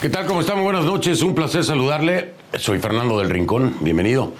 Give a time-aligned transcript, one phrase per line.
[0.00, 0.24] ¿Qué tal?
[0.24, 0.64] ¿Cómo estamos?
[0.64, 1.20] Buenas noches.
[1.20, 2.32] Un placer saludarle.
[2.56, 3.76] Soy Fernando del Rincón.
[3.80, 4.32] Bienvenido.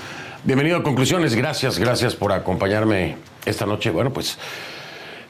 [0.43, 1.35] Bienvenido a Conclusiones.
[1.35, 3.91] Gracias, gracias por acompañarme esta noche.
[3.91, 4.39] Bueno, pues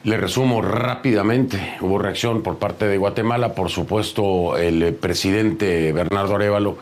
[0.05, 1.75] le resumo rápidamente.
[1.81, 3.55] Hubo reacción por parte de Guatemala.
[3.55, 6.77] Por supuesto, el presidente Bernardo Arevalo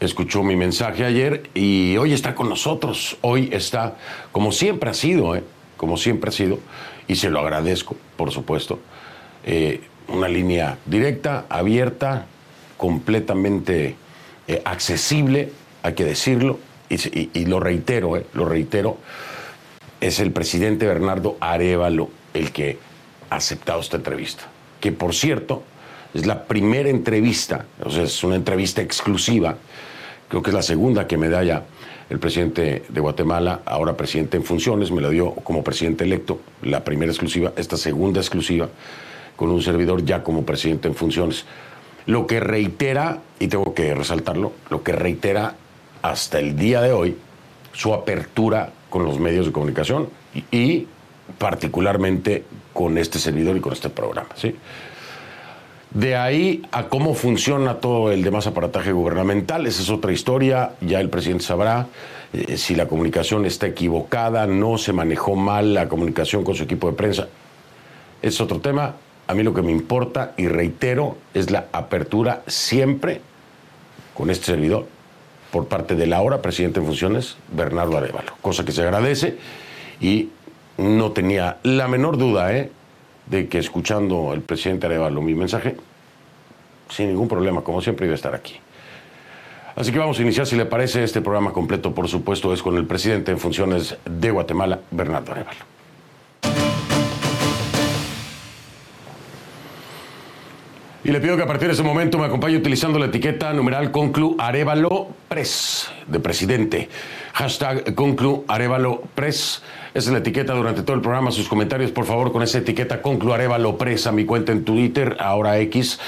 [0.00, 3.16] escuchó mi mensaje ayer y hoy está con nosotros.
[3.20, 3.94] Hoy está,
[4.32, 5.44] como siempre ha sido, ¿eh?
[5.76, 6.58] como siempre ha sido,
[7.06, 8.80] y se lo agradezco, por supuesto.
[9.44, 12.26] Eh, una línea directa, abierta,
[12.82, 13.94] completamente
[14.48, 15.52] eh, accesible,
[15.84, 16.58] hay que decirlo,
[16.90, 18.98] y, lo reitero, eh, lo reitero,
[20.00, 22.78] es el presidente Bernardo Arevalo el que
[23.30, 24.48] ha aceptado esta entrevista.
[24.80, 25.62] Que por cierto,
[26.12, 29.58] es la primera entrevista, o sea, es una entrevista exclusiva,
[30.28, 31.62] creo que es la segunda que me da ya
[32.10, 36.82] el presidente de Guatemala, ahora presidente en funciones, me la dio como presidente electo, la
[36.82, 38.68] primera exclusiva, esta segunda exclusiva,
[39.36, 41.44] con un servidor ya como presidente en funciones.
[42.06, 45.54] Lo que reitera, y tengo que resaltarlo, lo que reitera
[46.02, 47.16] hasta el día de hoy
[47.72, 50.08] su apertura con los medios de comunicación
[50.50, 50.86] y,
[51.38, 54.28] particularmente con este servidor y con este programa.
[54.34, 54.54] ¿sí?
[55.94, 61.00] De ahí a cómo funciona todo el demás aparataje gubernamental, esa es otra historia, ya
[61.00, 61.86] el presidente sabrá
[62.32, 66.90] eh, si la comunicación está equivocada, no se manejó mal la comunicación con su equipo
[66.90, 67.28] de prensa.
[68.22, 68.94] Es otro tema,
[69.26, 73.20] a mí lo que me importa, y reitero, es la apertura siempre
[74.14, 74.86] con este servidor
[75.50, 79.36] por parte del ahora presidente en funciones, Bernardo Arevalo, cosa que se agradece
[80.00, 80.30] y
[80.78, 82.70] no tenía la menor duda ¿eh?
[83.26, 85.76] de que escuchando el presidente Arevalo mi mensaje,
[86.88, 88.56] sin ningún problema, como siempre iba a estar aquí.
[89.76, 92.76] Así que vamos a iniciar, si le parece, este programa completo, por supuesto, es con
[92.76, 95.60] el presidente en funciones de Guatemala, Bernardo Arevalo.
[101.04, 103.90] Y le pido que a partir de ese momento me acompañe utilizando la etiqueta numeral
[103.90, 106.88] Conclu Arevalo Press de presidente.
[107.32, 109.64] Hashtag Conclu Arevalo Press.
[109.94, 111.32] Esa es la etiqueta durante todo el programa.
[111.32, 115.16] Sus comentarios, por favor, con esa etiqueta Conclu Arevalo Press a mi cuenta en Twitter,
[115.18, 115.98] ahora X.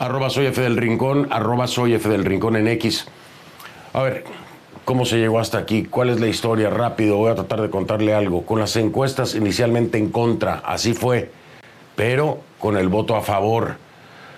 [0.00, 1.28] Arroba soy F del Rincón,
[1.66, 3.06] soy F del Rincón en X.
[3.92, 4.24] A ver,
[4.84, 5.84] ¿cómo se llegó hasta aquí?
[5.84, 6.70] ¿Cuál es la historia?
[6.70, 8.44] Rápido, voy a tratar de contarle algo.
[8.44, 11.30] Con las encuestas inicialmente en contra, así fue.
[11.94, 13.84] Pero con el voto a favor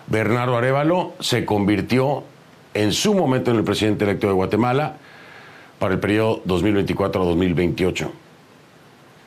[0.09, 2.23] Bernardo Arevalo se convirtió
[2.75, 4.97] en su momento en el presidente electo de Guatemala
[5.79, 8.11] para el periodo 2024-2028,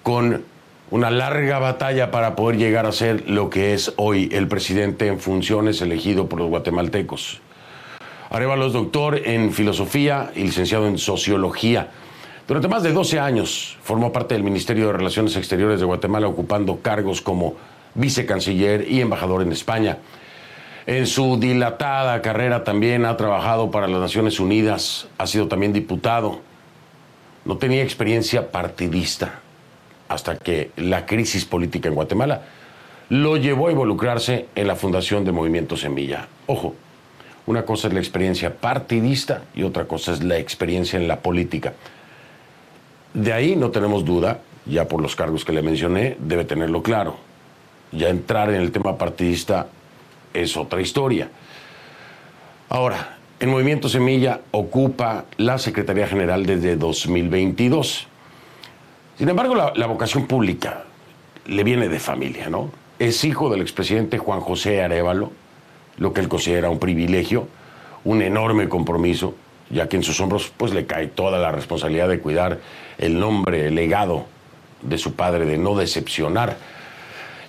[0.04, 0.44] con
[0.92, 5.20] una larga batalla para poder llegar a ser lo que es hoy el presidente en
[5.20, 7.42] funciones elegido por los guatemaltecos.
[8.30, 11.90] Arevalo es doctor en filosofía y licenciado en sociología.
[12.48, 16.80] Durante más de 12 años formó parte del Ministerio de Relaciones Exteriores de Guatemala, ocupando
[16.80, 17.56] cargos como
[17.96, 19.98] vicecanciller y embajador en España.
[20.90, 26.40] En su dilatada carrera también ha trabajado para las Naciones Unidas, ha sido también diputado.
[27.46, 29.40] No tenía experiencia partidista
[30.08, 32.42] hasta que la crisis política en Guatemala
[33.10, 36.28] lo llevó a involucrarse en la fundación de Movimiento Semilla.
[36.48, 36.74] Ojo,
[37.46, 41.74] una cosa es la experiencia partidista y otra cosa es la experiencia en la política.
[43.14, 47.18] De ahí no tenemos duda, ya por los cargos que le mencioné, debe tenerlo claro.
[47.92, 49.68] Ya entrar en el tema partidista
[50.34, 51.30] es otra historia.
[52.70, 58.08] Ahora, el Movimiento Semilla ocupa la Secretaría General desde 2022.
[59.18, 60.84] Sin embargo, la, vocación pública
[61.46, 62.70] le viene de familia, ¿no?
[63.00, 65.32] Es hijo del expresidente Juan José Arevalo,
[65.98, 67.48] lo que él considera un privilegio,
[68.04, 69.36] un enorme compromiso,
[69.70, 72.60] ya que en sus hombros pues le cae toda la responsabilidad de cuidar
[72.98, 74.26] el nombre, el legado
[74.82, 76.58] de su padre, de no decepcionar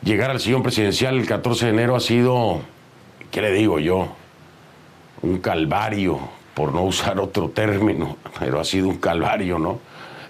[0.03, 2.61] llegar al sillón presidencial el 14 de enero ha sido,
[3.31, 4.09] ¿qué le digo yo?
[5.23, 6.21] Un calvario,
[6.55, 9.81] por no usar otro término, pero ha sido un calvario, ¿no?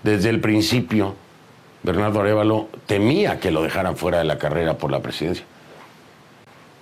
[0.03, 1.15] Desde el principio,
[1.83, 5.45] Bernardo Arevalo temía que lo dejaran fuera de la carrera por la presidencia.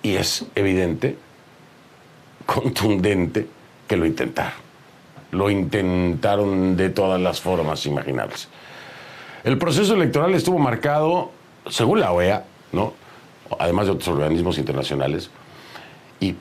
[0.03, 1.17] Y es evidente,
[2.47, 3.47] contundente,
[3.87, 4.69] que lo intentaron.
[5.31, 8.49] Lo intentaron de todas las formas imaginables.
[9.45, 11.31] El proceso electoral estuvo marcado,
[11.69, 12.45] según la OEA,
[13.59, 15.31] además de otros organismos internacionales,
[16.21, 16.35] y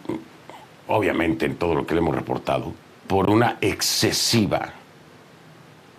[0.88, 2.74] obviamente en todo lo que le hemos reportado,
[3.08, 4.74] por una excesiva,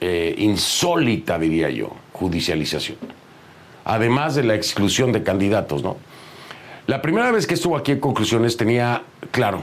[0.00, 2.98] eh, insólita, diría yo, judicialización.
[3.84, 5.96] Además de la exclusión de candidatos, ¿no?
[6.86, 9.60] La primera vez que estuvo aquí en conclusiones tenía claro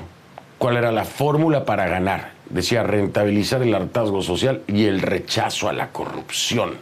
[0.58, 2.34] cuál era la fórmula para ganar.
[2.50, 6.76] Decía rentabilizar el hartazgo social y el rechazo a la corrupción.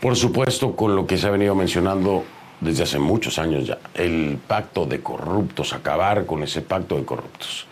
[0.00, 2.24] Por supuesto, con lo que se ha venido mencionando
[2.60, 7.66] desde hace muchos años ya, el pacto de corruptos, acabar con ese pacto de corruptos.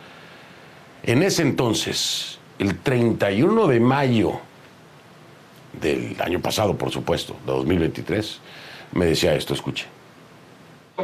[1.02, 4.40] En ese entonces, el 31 de mayo
[5.80, 8.40] del año pasado, por supuesto, de 2023,
[8.92, 9.86] me decía esto, escuche.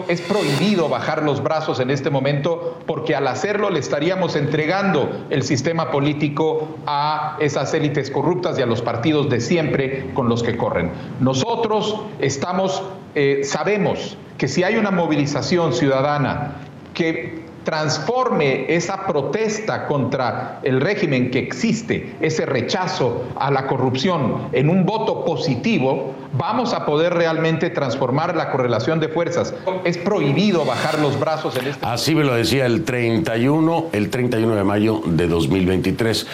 [0.06, 5.42] Es prohibido bajar los brazos en este momento porque al hacerlo le estaríamos entregando el
[5.42, 10.56] sistema político a esas élites corruptas y a los partidos de siempre con los que
[10.56, 10.92] corren.
[11.18, 12.84] Nosotros estamos,
[13.16, 16.52] eh, sabemos que si hay una movilización ciudadana
[16.94, 17.39] que
[17.70, 24.84] transforme esa protesta contra el régimen que existe, ese rechazo a la corrupción en un
[24.84, 29.54] voto positivo, vamos a poder realmente transformar la correlación de fuerzas.
[29.84, 34.56] Es prohibido bajar los brazos en este Así me lo decía el 31, el 31
[34.56, 36.26] de mayo de 2023.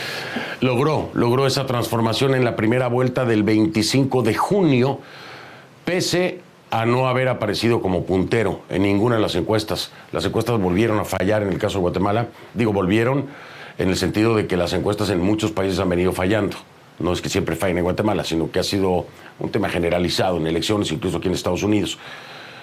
[0.62, 5.00] Logró, logró esa transformación en la primera vuelta del 25 de junio,
[5.84, 9.92] pese a no haber aparecido como puntero en ninguna de las encuestas.
[10.12, 12.28] Las encuestas volvieron a fallar en el caso de Guatemala.
[12.54, 13.26] Digo, volvieron
[13.78, 16.56] en el sentido de que las encuestas en muchos países han venido fallando.
[16.98, 19.06] No es que siempre fallen en Guatemala, sino que ha sido
[19.38, 21.98] un tema generalizado en elecciones, incluso aquí en Estados Unidos.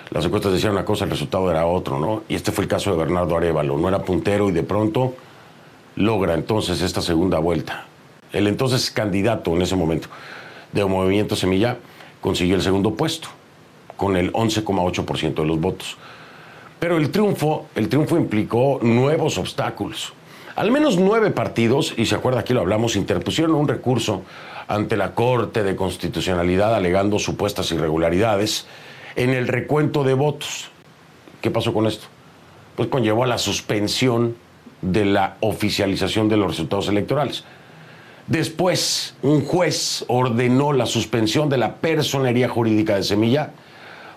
[0.10, 2.24] Las encuestas decían una cosa, el resultado era otro, ¿no?
[2.28, 3.78] Y este fue el caso de Bernardo Arevalo.
[3.78, 5.16] No era puntero y de pronto
[5.96, 7.86] logra entonces esta segunda vuelta.
[8.32, 10.10] El entonces candidato en ese momento
[10.72, 11.78] de Movimiento Semilla
[12.20, 13.30] consiguió el segundo puesto
[14.04, 15.96] con el 11,8% de los votos.
[16.78, 20.12] Pero el triunfo, el triunfo implicó nuevos obstáculos.
[20.58, 24.24] Al menos nueve partidos, y se acuerda aquí lo hablamos, interpusieron un recurso
[24.68, 28.68] ante la Corte de Constitucionalidad alegando supuestas irregularidades
[29.16, 30.70] en el recuento de votos.
[31.40, 32.08] ¿Qué pasó con esto?
[32.76, 34.36] Pues conllevó a la suspensión
[34.82, 37.46] de la oficialización de los resultados electorales.
[38.28, 43.54] Después, un juez ordenó la suspensión de la personería jurídica de Semilla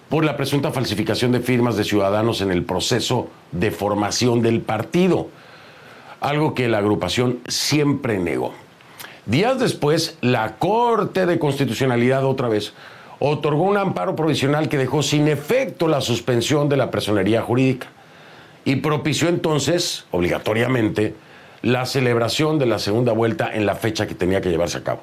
[0.09, 5.29] por la presunta falsificación de firmas de ciudadanos en el proceso de formación del partido,
[6.21, 8.53] algo que la agrupación siempre negó.
[9.27, 12.73] Días después, la Corte de Constitucionalidad otra vez
[13.19, 17.89] otorgó un amparo provisional que dejó sin efecto la suspensión de la personería jurídica
[18.65, 21.15] y propició entonces, obligatoriamente,
[21.63, 25.03] la celebración de la segunda vuelta en la fecha que tenía que llevarse a cabo.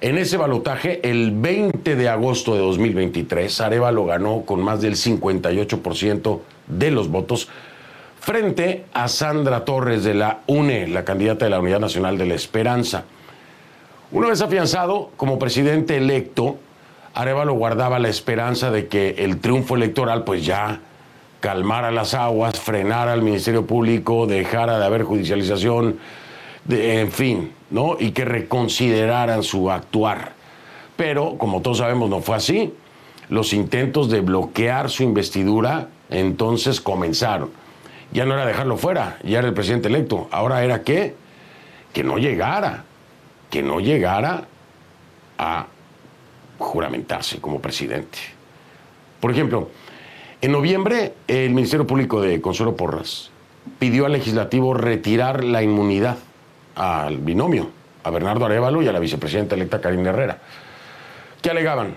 [0.00, 6.40] En ese balotaje, el 20 de agosto de 2023, Arevalo ganó con más del 58%
[6.68, 7.48] de los votos
[8.20, 12.34] frente a Sandra Torres de la UNE, la candidata de la Unidad Nacional de la
[12.34, 13.04] Esperanza.
[14.12, 16.58] Una vez afianzado como presidente electo,
[17.14, 20.80] Arevalo guardaba la esperanza de que el triunfo electoral pues ya
[21.40, 25.98] calmara las aguas, frenara al Ministerio Público, dejara de haber judicialización,
[26.68, 27.96] en fin, ¿no?
[27.98, 30.32] Y que reconsideraran su actuar.
[30.96, 32.74] Pero, como todos sabemos, no fue así.
[33.28, 37.50] Los intentos de bloquear su investidura entonces comenzaron.
[38.12, 40.28] Ya no era dejarlo fuera, ya era el presidente electo.
[40.30, 41.14] Ahora era que,
[41.92, 42.84] que no llegara,
[43.50, 44.46] que no llegara
[45.36, 45.66] a
[46.58, 48.18] juramentarse como presidente.
[49.20, 49.68] Por ejemplo,
[50.40, 53.30] en noviembre el Ministerio Público de Consuelo Porras
[53.78, 56.16] pidió al legislativo retirar la inmunidad
[56.78, 57.70] al binomio,
[58.04, 60.38] a Bernardo Arevalo y a la vicepresidenta electa Karina Herrera,
[61.42, 61.96] que alegaban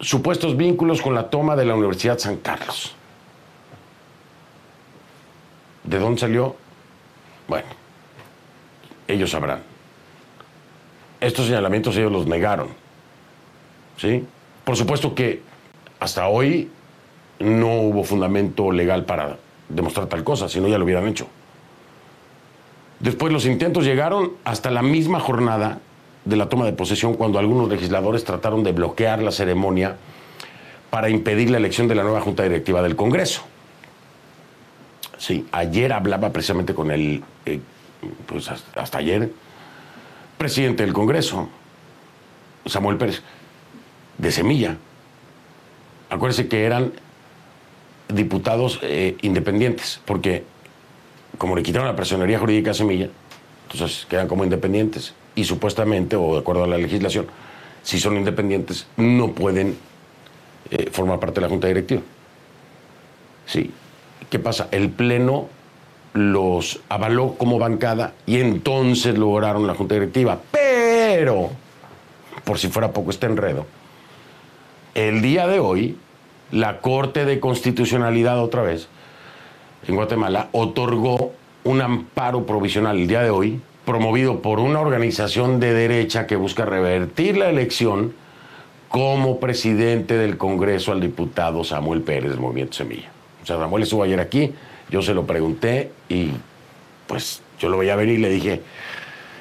[0.00, 2.94] supuestos vínculos con la toma de la Universidad San Carlos.
[5.82, 6.56] ¿De dónde salió?
[7.48, 7.66] Bueno,
[9.08, 9.62] ellos sabrán.
[11.20, 12.68] Estos señalamientos ellos los negaron.
[13.96, 14.24] ¿Sí?
[14.64, 15.42] Por supuesto que
[16.00, 16.70] hasta hoy
[17.38, 19.36] no hubo fundamento legal para
[19.68, 21.26] demostrar tal cosa, si no ya lo hubieran hecho.
[23.04, 25.78] Después los intentos llegaron hasta la misma jornada
[26.24, 29.98] de la toma de posesión cuando algunos legisladores trataron de bloquear la ceremonia
[30.88, 33.42] para impedir la elección de la nueva Junta Directiva del Congreso.
[35.18, 37.60] Sí, ayer hablaba precisamente con el, eh,
[38.24, 39.30] pues hasta ayer,
[40.38, 41.50] presidente del Congreso,
[42.64, 43.22] Samuel Pérez,
[44.16, 44.78] de Semilla.
[46.08, 46.94] Acuérdense que eran
[48.08, 50.53] diputados eh, independientes, porque
[51.38, 53.08] como le quitaron la personería jurídica a Semilla,
[53.70, 57.26] Entonces quedan como independientes y supuestamente, o de acuerdo a la legislación,
[57.82, 59.76] si son independientes, no pueden
[60.70, 62.02] eh, formar parte de la Junta Directiva.
[63.46, 63.70] Sí.
[64.30, 64.68] ¿Qué pasa?
[64.70, 65.48] El Pleno
[66.14, 70.40] los avaló como bancada y entonces lograron la Junta Directiva.
[70.50, 71.50] Pero,
[72.44, 73.66] por si fuera poco este enredo,
[74.94, 75.98] el día de hoy,
[76.52, 78.88] la Corte de Constitucionalidad otra vez
[79.86, 81.32] en Guatemala otorgó
[81.64, 86.64] un amparo provisional el día de hoy, promovido por una organización de derecha que busca
[86.64, 88.14] revertir la elección
[88.88, 93.10] como presidente del Congreso al diputado Samuel Pérez del Movimiento Semilla.
[93.42, 94.52] O sea, Samuel estuvo ayer aquí,
[94.90, 96.30] yo se lo pregunté y
[97.06, 98.62] pues yo lo veía venir y le dije,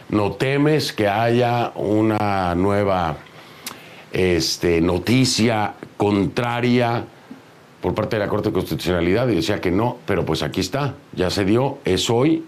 [0.10, 3.18] ¿no temes que haya una nueva
[4.12, 7.06] este, noticia contraria
[7.84, 10.94] por parte de la Corte de Constitucionalidad y decía que no, pero pues aquí está,
[11.12, 12.46] ya se dio, es hoy.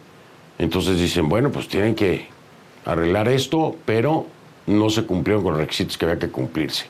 [0.57, 2.29] Entonces dicen, bueno, pues tienen que
[2.85, 4.27] arreglar esto, pero
[4.65, 6.85] no se cumplieron con los requisitos que había que cumplirse.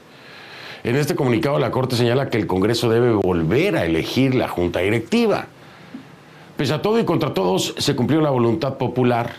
[0.83, 4.81] En este comunicado la Corte señala que el Congreso debe volver a elegir la Junta
[4.81, 5.47] Directiva.
[6.55, 9.37] Pese a todo y contra todos, se cumplió la voluntad popular.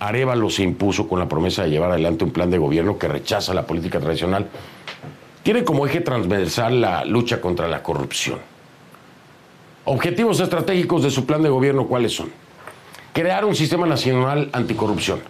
[0.00, 3.52] Arevalo se impuso con la promesa de llevar adelante un plan de gobierno que rechaza
[3.52, 4.48] la política tradicional
[5.42, 8.38] tiene como eje transversal la lucha contra la corrupción.
[9.84, 12.30] Objetivos estratégicos de su plan de gobierno, ¿cuáles son?
[13.12, 15.20] Crear un sistema nacional anticorrupción,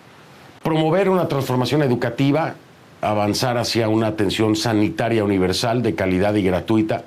[0.62, 2.54] promover una transformación educativa,
[3.00, 7.04] avanzar hacia una atención sanitaria universal de calidad y gratuita,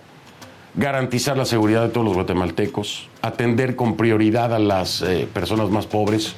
[0.76, 5.86] garantizar la seguridad de todos los guatemaltecos, atender con prioridad a las eh, personas más
[5.86, 6.36] pobres,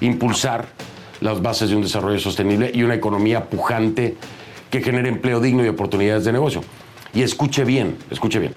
[0.00, 0.66] impulsar
[1.20, 4.16] las bases de un desarrollo sostenible y una economía pujante
[4.72, 6.64] que genere empleo digno y oportunidades de negocio.
[7.12, 8.54] Y escuche bien, escuche bien.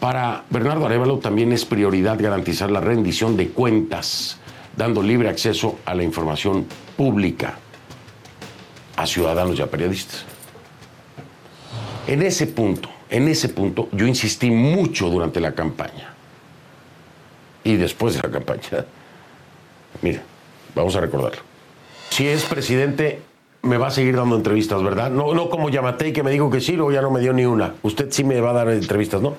[0.00, 4.38] Para Bernardo Arevalo también es prioridad garantizar la rendición de cuentas,
[4.78, 7.58] dando libre acceso a la información pública
[8.96, 10.24] a ciudadanos y a periodistas.
[12.06, 16.14] En ese punto, en ese punto, yo insistí mucho durante la campaña
[17.62, 18.86] y después de la campaña.
[20.00, 20.22] Mira,
[20.74, 21.42] vamos a recordarlo.
[22.08, 23.20] Si es presidente,
[23.62, 25.10] me va a seguir dando entrevistas, ¿verdad?
[25.10, 27.44] No, no como Yamatei que me dijo que sí, luego ya no me dio ni
[27.44, 27.74] una.
[27.82, 29.36] Usted sí me va a dar entrevistas, ¿no?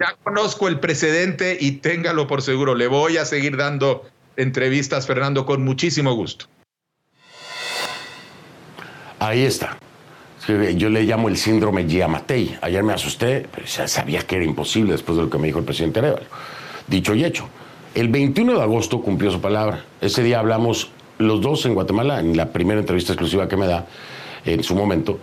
[0.00, 2.74] Ya conozco el precedente y téngalo por seguro.
[2.74, 4.04] Le voy a seguir dando
[4.36, 6.46] entrevistas, Fernando, con muchísimo gusto.
[9.20, 9.78] Ahí está.
[10.46, 12.58] Yo le llamo el síndrome Yamatei.
[12.60, 15.60] Ayer me asusté, pero ya sabía que era imposible después de lo que me dijo
[15.60, 16.26] el presidente Arevalo.
[16.86, 17.48] Dicho y hecho.
[17.94, 19.84] El 21 de agosto cumplió su palabra.
[20.00, 20.90] Ese día hablamos
[21.26, 23.86] los dos en Guatemala, en la primera entrevista exclusiva que me da
[24.44, 25.18] en su momento,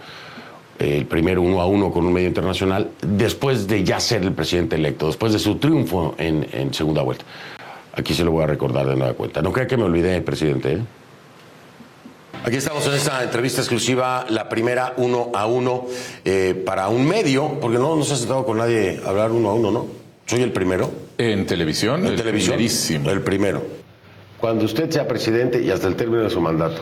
[0.80, 4.76] el primero uno a uno con un medio internacional, después de ya ser el presidente
[4.76, 7.24] electo, después de su triunfo en, segunda vuelta.
[7.94, 9.42] Aquí se lo voy a recordar de nueva cuenta.
[9.42, 10.74] No crea que me olvidé, presidente.
[10.74, 10.80] ¿eh?
[12.44, 15.86] Aquí estamos en esta entrevista exclusiva, la primera uno a uno
[16.26, 19.54] eh, para un medio, porque no nos ha sentado con nadie a hablar uno a
[19.54, 19.88] uno, ¿no?
[20.26, 20.90] Soy el primero.
[21.18, 22.08] En televisión.
[22.08, 22.60] En televisión.
[23.06, 23.81] El primero
[24.42, 26.82] cuando usted sea presidente y hasta el término de su mandato,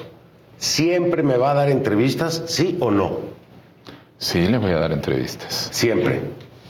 [0.57, 3.19] ¿siempre me va a dar entrevistas, sí o no?
[4.17, 5.69] Sí, le voy a dar entrevistas.
[5.71, 6.21] Siempre.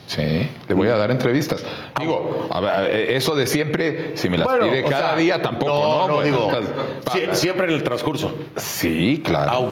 [0.07, 1.63] Sí, le voy a dar entrevistas.
[1.99, 2.49] Digo,
[2.91, 6.07] eso de siempre, si me las pide cada día, tampoco, ¿no?
[6.07, 6.51] No, no, digo,
[7.33, 8.35] siempre en el transcurso.
[8.55, 9.71] Sí, claro.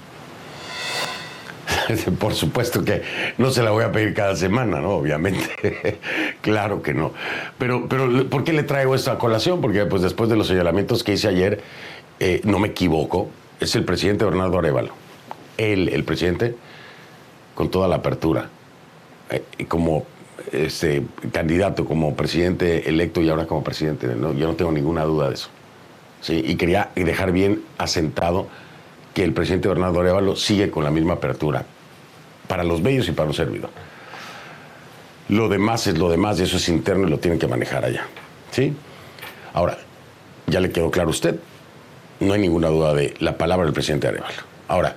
[2.19, 3.01] Por supuesto que
[3.37, 4.91] no se la voy a pedir cada semana, ¿no?
[4.91, 5.99] Obviamente.
[6.41, 7.13] claro que no.
[7.57, 9.61] Pero, pero, ¿por qué le traigo esta colación?
[9.61, 11.61] Porque pues, después de los señalamientos que hice ayer,
[12.19, 13.29] eh, no me equivoco,
[13.59, 14.93] es el presidente Bernardo Arevalo.
[15.57, 16.55] Él, el presidente,
[17.55, 18.49] con toda la apertura,
[19.29, 20.05] eh, como
[20.51, 24.33] este, candidato, como presidente electo y ahora como presidente, ¿no?
[24.33, 25.49] yo no tengo ninguna duda de eso.
[26.21, 26.43] ¿sí?
[26.45, 28.47] Y quería dejar bien asentado
[29.15, 31.65] que el presidente Bernardo Arevalo sigue con la misma apertura
[32.47, 33.69] para los medios y para un servidor.
[35.29, 38.05] Lo demás es lo demás y eso es interno y lo tienen que manejar allá.
[38.51, 38.73] ¿Sí?
[39.53, 39.77] Ahora,
[40.47, 41.35] ya le quedó claro a usted,
[42.19, 44.35] no hay ninguna duda de la palabra del presidente Arevalo.
[44.67, 44.95] Ahora,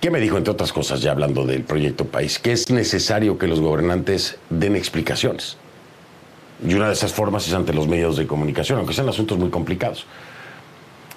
[0.00, 2.38] ¿qué me dijo, entre otras cosas, ya hablando del proyecto país?
[2.38, 5.56] Que es necesario que los gobernantes den explicaciones.
[6.66, 9.50] Y una de esas formas es ante los medios de comunicación, aunque sean asuntos muy
[9.50, 10.06] complicados.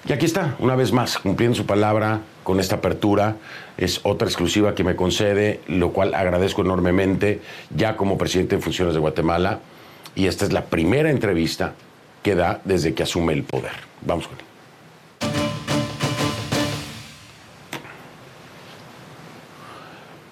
[0.06, 3.36] Y aquí está, una vez más, cumpliendo su palabra con esta apertura.
[3.78, 7.40] Es otra exclusiva que me concede, lo cual agradezco enormemente
[7.74, 9.60] ya como presidente en funciones de Guatemala.
[10.14, 11.72] Y esta es la primera entrevista
[12.22, 13.72] que da desde que asume el poder.
[14.02, 14.44] Vamos con él.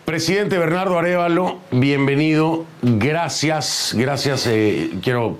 [0.05, 2.67] Presidente Bernardo Arevalo, bienvenido.
[2.83, 4.47] Gracias, gracias.
[4.47, 5.39] Eh, quiero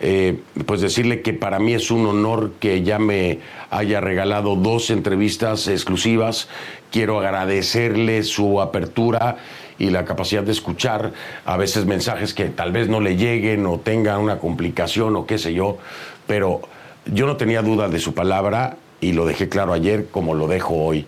[0.00, 3.40] eh, pues decirle que para mí es un honor que ya me
[3.70, 6.48] haya regalado dos entrevistas exclusivas.
[6.92, 9.36] Quiero agradecerle su apertura
[9.78, 11.12] y la capacidad de escuchar
[11.44, 15.38] a veces mensajes que tal vez no le lleguen o tengan una complicación o qué
[15.38, 15.78] sé yo,
[16.26, 16.62] pero
[17.06, 20.74] yo no tenía duda de su palabra y lo dejé claro ayer como lo dejo
[20.74, 21.06] hoy.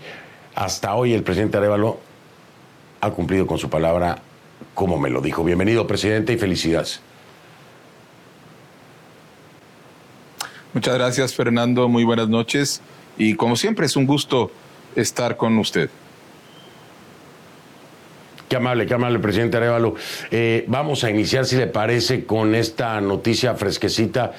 [0.54, 1.99] Hasta hoy el presidente Arevalo
[3.00, 4.18] ha cumplido con su palabra
[4.75, 5.42] como me lo dijo.
[5.44, 7.00] Bienvenido, presidente, y felicidades.
[10.72, 11.88] Muchas gracias, Fernando.
[11.88, 12.80] Muy buenas noches.
[13.18, 14.52] Y como siempre, es un gusto
[14.94, 15.90] estar con usted.
[18.48, 19.94] Qué amable, qué amable, presidente Arevalo.
[20.30, 24.32] Eh, vamos a iniciar, si le parece, con esta noticia fresquecita.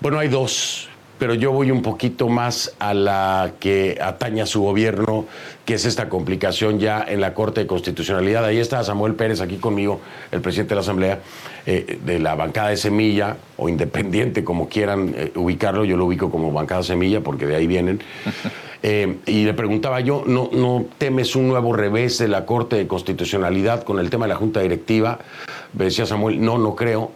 [0.00, 0.88] Bueno, hay dos
[1.18, 5.26] pero yo voy un poquito más a la que atañe a su gobierno,
[5.64, 8.44] que es esta complicación ya en la Corte de Constitucionalidad.
[8.44, 10.00] Ahí está Samuel Pérez aquí conmigo,
[10.32, 11.20] el presidente de la Asamblea,
[11.66, 16.30] eh, de la bancada de Semilla, o independiente, como quieran eh, ubicarlo, yo lo ubico
[16.30, 18.00] como bancada Semilla, porque de ahí vienen.
[18.86, 22.86] Eh, y le preguntaba yo, ¿no, ¿no temes un nuevo revés de la Corte de
[22.86, 25.20] Constitucionalidad con el tema de la Junta Directiva?
[25.72, 27.10] Me decía Samuel, no, no creo.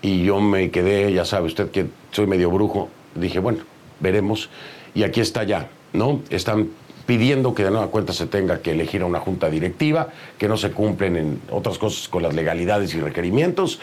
[0.00, 3.60] Y yo me quedé, ya sabe usted que soy medio brujo, dije, bueno,
[4.00, 4.48] veremos.
[4.94, 6.20] Y aquí está ya, ¿no?
[6.30, 6.68] Están
[7.06, 10.56] pidiendo que de nueva cuenta se tenga que elegir a una junta directiva, que no
[10.56, 13.80] se cumplen en otras cosas con las legalidades y requerimientos.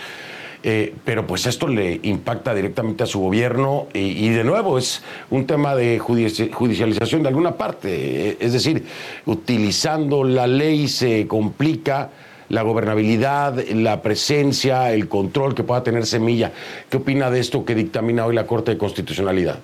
[0.68, 5.46] Eh, pero pues esto le impacta directamente a su gobierno y, de nuevo es un
[5.46, 8.38] tema de judicialización de alguna parte.
[8.40, 8.84] Es decir,
[9.28, 12.10] utilizando la ley se complica
[12.50, 16.52] la gobernabilidad, la presencia, el control que pueda tener Semilla.
[16.90, 19.60] ¿Qué opina de esto que dictamina hoy la Corte de Constitucionalidad?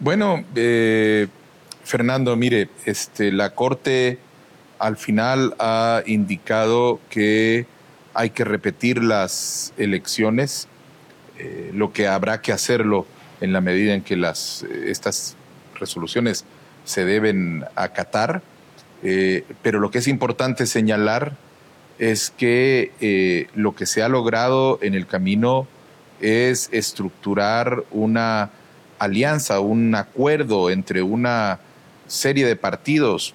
[0.00, 1.26] Bueno, eh,
[1.82, 4.18] Fernando, mire, este, la Corte
[4.78, 7.66] al final ha indicado que
[8.14, 10.68] hay que repetir las elecciones,
[11.38, 13.06] eh, lo que habrá que hacerlo
[13.40, 15.36] en la medida en que las, estas
[15.78, 16.44] resoluciones
[16.88, 18.40] se deben acatar,
[19.02, 21.36] eh, pero lo que es importante señalar
[21.98, 25.68] es que eh, lo que se ha logrado en el camino
[26.22, 28.48] es estructurar una
[28.98, 31.60] alianza, un acuerdo entre una
[32.06, 33.34] serie de partidos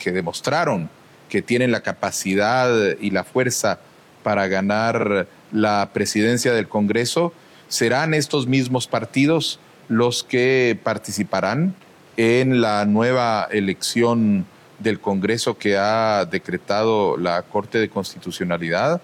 [0.00, 0.90] que demostraron
[1.28, 2.68] que tienen la capacidad
[3.00, 3.78] y la fuerza
[4.24, 7.32] para ganar la presidencia del Congreso,
[7.68, 11.76] serán estos mismos partidos los que participarán
[12.20, 14.44] en la nueva elección
[14.78, 19.00] del Congreso que ha decretado la Corte de Constitucionalidad.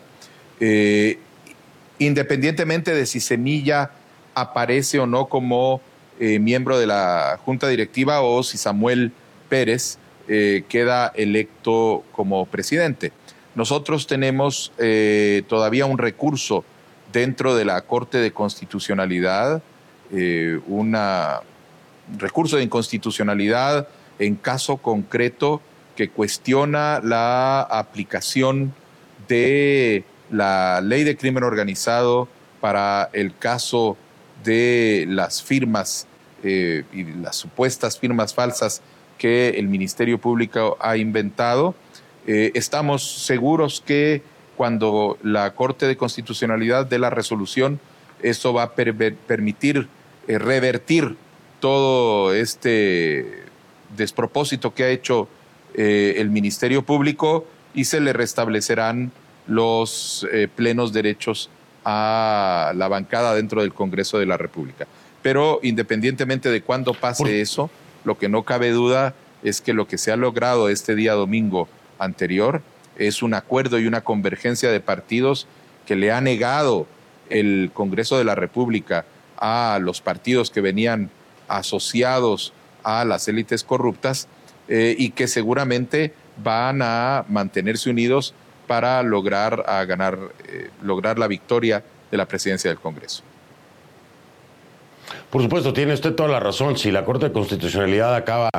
[0.60, 1.18] Eh,
[1.98, 3.90] independientemente de si Semilla
[4.34, 5.80] aparece o no como
[6.20, 9.12] eh, miembro de la Junta Directiva o si Samuel
[9.48, 9.96] Pérez
[10.28, 13.12] eh, queda electo como presidente.
[13.54, 14.72] Nosotros tenemos
[15.48, 16.66] todavía un recurso
[17.10, 19.62] dentro de la Corte de Constitucionalidad,
[20.66, 21.40] una,
[22.18, 23.88] recurso de inconstitucionalidad
[24.18, 25.60] en caso concreto
[25.96, 28.74] que cuestiona la aplicación
[29.28, 32.28] de la ley de crimen organizado
[32.60, 33.96] para el caso
[34.44, 36.06] de las firmas
[36.42, 38.82] eh, y las supuestas firmas falsas
[39.18, 41.74] que el Ministerio Público ha inventado.
[42.26, 44.22] Eh, estamos seguros que
[44.56, 47.80] cuando la Corte de Constitucionalidad dé la resolución,
[48.22, 49.88] eso va a permitir
[50.28, 51.16] eh, revertir
[51.60, 53.44] todo este
[53.96, 55.28] despropósito que ha hecho
[55.74, 59.12] eh, el Ministerio Público y se le restablecerán
[59.46, 61.50] los eh, plenos derechos
[61.84, 64.86] a la bancada dentro del Congreso de la República.
[65.22, 67.70] Pero independientemente de cuándo pase eso,
[68.04, 71.68] lo que no cabe duda es que lo que se ha logrado este día domingo
[71.98, 72.62] anterior
[72.96, 75.46] es un acuerdo y una convergencia de partidos
[75.86, 76.86] que le ha negado
[77.28, 79.04] el Congreso de la República
[79.36, 81.10] a los partidos que venían
[81.48, 84.28] asociados a las élites corruptas
[84.68, 88.34] eh, y que seguramente van a mantenerse unidos
[88.66, 93.22] para lograr, a ganar, eh, lograr la victoria de la presidencia del Congreso.
[95.30, 96.76] Por supuesto, tiene usted toda la razón.
[96.76, 98.50] Si la Corte de Constitucionalidad acaba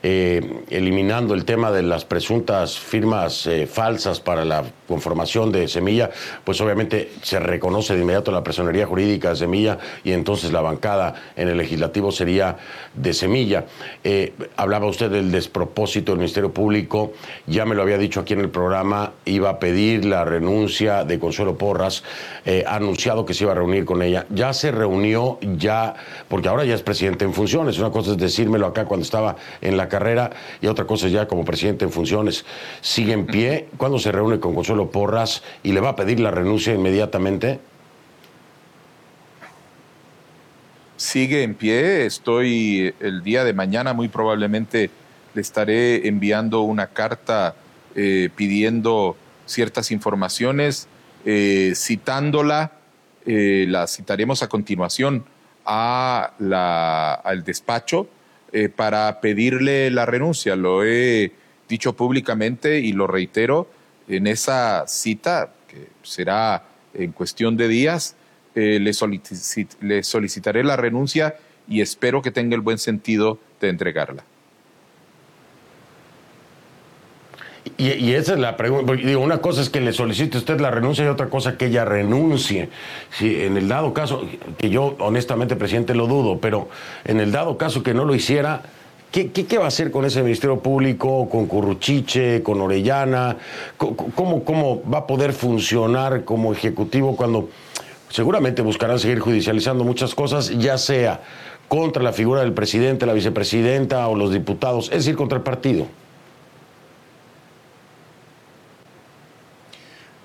[0.00, 6.10] eh, eliminando el tema de las presuntas firmas eh, falsas para la conformación de Semilla,
[6.44, 11.14] pues obviamente se reconoce de inmediato la personería jurídica de Semilla y entonces la bancada
[11.34, 12.58] en el legislativo sería
[12.94, 13.66] de Semilla.
[14.04, 17.12] Eh, hablaba usted del despropósito del Ministerio Público,
[17.48, 21.18] ya me lo había dicho aquí en el programa, iba a pedir la renuncia de
[21.18, 22.04] Consuelo Porras,
[22.66, 25.94] ha anunciado que se iba a reunir con ella, ya se reunió, ya
[26.28, 27.78] porque ahora ya es presidente en funciones.
[27.78, 31.44] Una cosa es decírmelo acá cuando estaba en la carrera y otra cosa ya como
[31.44, 32.44] presidente en funciones.
[32.80, 33.68] Sigue en pie.
[33.76, 37.60] ¿Cuándo se reúne con Consuelo Porras y le va a pedir la renuncia inmediatamente?
[40.96, 42.06] Sigue en pie.
[42.06, 44.90] Estoy el día de mañana muy probablemente
[45.34, 47.54] le estaré enviando una carta
[47.94, 50.88] eh, pidiendo ciertas informaciones,
[51.24, 52.72] eh, citándola,
[53.26, 55.24] eh, la citaremos a continuación
[55.64, 58.08] a la, al despacho
[58.76, 60.56] para pedirle la renuncia.
[60.56, 61.32] Lo he
[61.68, 63.68] dicho públicamente y lo reitero
[64.08, 68.16] en esa cita, que será en cuestión de días,
[68.54, 68.92] le,
[69.80, 71.36] le solicitaré la renuncia
[71.68, 74.24] y espero que tenga el buen sentido de entregarla.
[77.76, 78.92] Y, esa es la pregunta.
[78.94, 81.84] Digo, una cosa es que le solicite usted la renuncia y otra cosa que ella
[81.84, 82.68] renuncie.
[83.10, 84.24] Si en el dado caso,
[84.56, 86.68] que yo honestamente, presidente, lo dudo, pero
[87.04, 88.62] en el dado caso que no lo hiciera,
[89.10, 93.36] ¿qué, qué, va a hacer con ese Ministerio Público, con Curruchiche, con Orellana?
[93.76, 97.48] ¿Cómo, ¿Cómo va a poder funcionar como ejecutivo cuando
[98.08, 101.20] seguramente buscarán seguir judicializando muchas cosas, ya sea
[101.68, 105.86] contra la figura del presidente, la vicepresidenta o los diputados, es decir, contra el partido?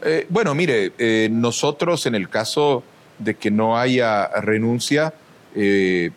[0.06, 2.84] Eh, bueno, mire, eh, nosotros en el caso
[3.20, 5.13] de que no haya renuncia,
[5.56, 6.12] eh,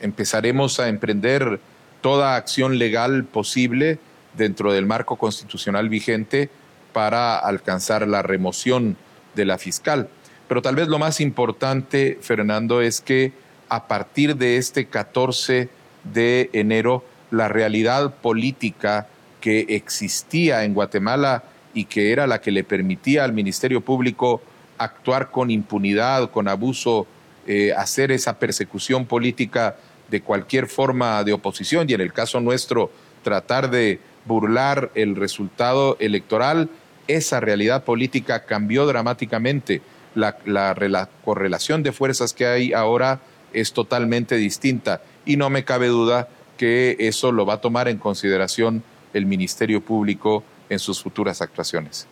[0.00, 1.60] empezaremos a emprender
[2.00, 3.98] toda acción legal posible
[4.36, 6.48] dentro del marco constitucional vigente
[6.94, 8.96] para alcanzar la remoción
[9.34, 10.08] de la fiscal.
[10.48, 13.32] Pero tal vez lo más importante, Fernando, es que
[13.68, 15.68] a partir de este 14
[16.04, 19.08] de enero, la realidad política
[19.42, 21.42] que existía en Guatemala
[21.76, 24.40] y que era la que le permitía al Ministerio Público
[24.78, 27.06] actuar con impunidad, con abuso,
[27.46, 29.76] eh, hacer esa persecución política
[30.08, 32.90] de cualquier forma de oposición y en el caso nuestro
[33.22, 36.70] tratar de burlar el resultado electoral,
[37.08, 39.82] esa realidad política cambió dramáticamente.
[40.14, 43.20] La, la, correlación de fuerzas que hay ahora
[43.52, 47.98] es totalmente distinta y no me cabe duda que eso lo va a tomar en
[47.98, 52.06] consideración el Ministerio Público en sus futuras actuaciones.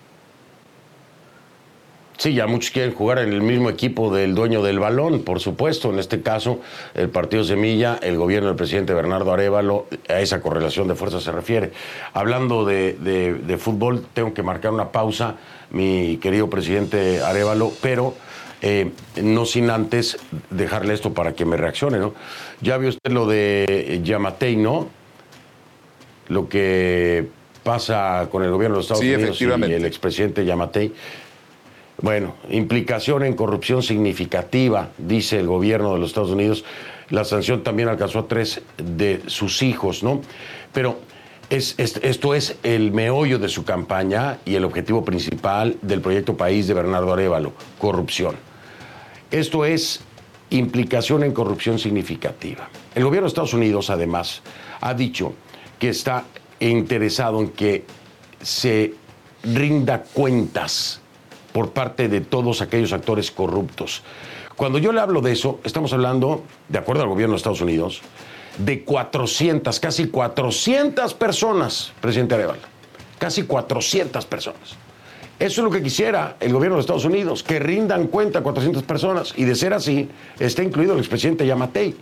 [2.17, 5.93] Sí, ya muchos quieren jugar en el mismo equipo del dueño del balón, por supuesto.
[5.93, 6.61] En este caso,
[6.95, 11.33] el partido Semilla, el gobierno del presidente Bernardo Arevalo, a esa correlación de fuerzas se
[11.33, 11.73] refiere.
[12.13, 15.37] Hablando de, fútbol, tengo que marcar una pausa,
[15.71, 18.15] mi querido presidente Arevalo, pero
[18.63, 20.17] eh, no sin antes
[20.51, 22.15] dejarle esto para que me reaccione, ¿no?
[22.61, 24.89] Ya vio usted lo de Yamatei, ¿no?
[26.29, 27.29] Lo que
[27.65, 30.93] pasa con el gobierno de Estados Unidos y el expresidente Yamatei.
[32.01, 36.65] Bueno, implicación en corrupción significativa, dice el gobierno de los Estados Unidos.
[37.11, 40.21] La sanción también alcanzó a tres de sus hijos, ¿no?
[40.73, 40.99] Pero
[41.51, 46.67] es, esto es el meollo de su campaña y el objetivo principal del proyecto País
[46.67, 48.37] de Bernardo Arevalo, corrupción.
[49.31, 50.01] Esto es
[50.51, 52.69] implicación en corrupción significativa.
[52.95, 54.43] El gobierno de Estados Unidos, además,
[54.81, 55.35] ha dicho
[55.79, 56.25] que está
[56.61, 57.85] interesado en que
[58.43, 58.95] se
[59.43, 61.01] rinda cuentas
[61.53, 64.03] por parte de todos aquellos actores corruptos.
[64.57, 68.03] Cuando yo le hablo de eso, estamos hablando, de acuerdo al gobierno de Estados Unidos,
[68.59, 72.61] de 400, casi 400 personas, presidente Arevalo.
[73.19, 74.77] Casi 400 personas.
[75.39, 78.83] Eso es lo que quisiera el gobierno de Estados Unidos, que rindan cuenta a 400
[78.85, 79.35] personas.
[79.37, 81.97] Y de ser así, está incluido el expresidente Yamatei.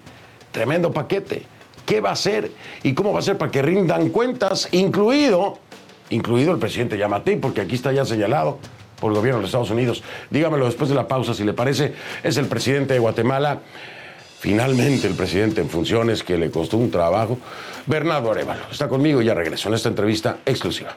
[0.50, 1.46] Tremendo paquete
[1.86, 2.50] qué va a hacer
[2.82, 5.58] y cómo va a ser para que rindan cuentas, incluido,
[6.10, 8.58] incluido el presidente Yamatei, porque aquí está ya señalado
[9.00, 10.02] por el gobierno de los Estados Unidos.
[10.30, 13.60] Dígamelo después de la pausa, si le parece, es el presidente de Guatemala.
[14.38, 17.38] Finalmente el presidente en funciones que le costó un trabajo,
[17.86, 18.62] Bernardo Arevalo.
[18.70, 20.96] Está conmigo y ya regreso en esta entrevista exclusiva.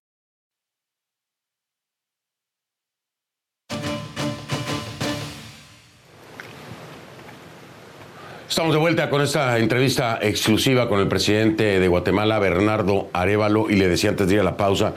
[8.51, 13.77] Estamos de vuelta con esta entrevista exclusiva con el presidente de Guatemala, Bernardo Arevalo, y
[13.77, 14.95] le decía antes de ir a la pausa,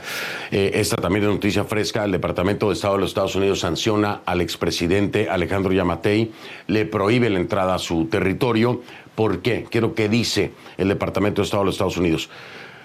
[0.51, 4.23] eh, esta también es noticia fresca, el Departamento de Estado de los Estados Unidos sanciona
[4.27, 6.33] al expresidente Alejandro Yamatei,
[6.67, 8.83] le prohíbe la entrada a su territorio.
[9.14, 9.69] ¿Por qué?
[9.71, 12.31] Quiero que dice el Departamento de Estado de los Estados Unidos.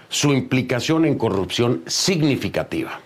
[0.08, 3.00] Su implicación en corrupción significativa.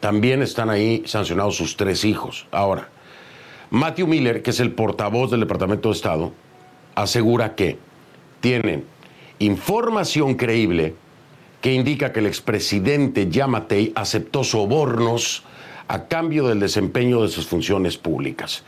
[0.00, 2.46] También están ahí sancionados sus tres hijos.
[2.52, 2.88] Ahora,
[3.68, 6.32] Matthew Miller, que es el portavoz del Departamento de Estado,
[6.96, 7.78] asegura que
[8.40, 8.84] tienen
[9.38, 10.94] información creíble
[11.60, 15.44] que indica que el expresidente Yamatei aceptó sobornos
[15.88, 18.64] a cambio del desempeño de sus funciones públicas.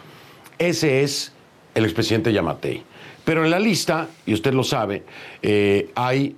[0.58, 1.32] Ese es
[1.74, 2.82] el expresidente Yamatei.
[3.24, 5.04] Pero en la lista, y usted lo sabe,
[5.42, 6.34] eh, hay,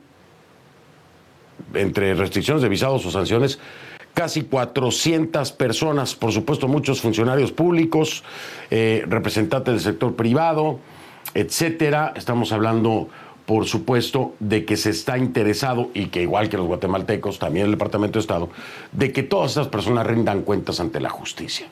[1.74, 3.59] entre restricciones de visados o sanciones,
[4.12, 8.24] casi 400 personas, por supuesto muchos funcionarios públicos,
[8.70, 10.81] eh, representantes del sector privado,
[11.34, 12.12] etcétera.
[12.16, 13.08] Estamos hablando,
[13.46, 17.72] por supuesto, de que se está interesado, y que igual que los guatemaltecos, también el
[17.72, 18.48] Departamento de Estado,
[18.92, 21.66] de que todas esas personas rindan cuentas ante la justicia.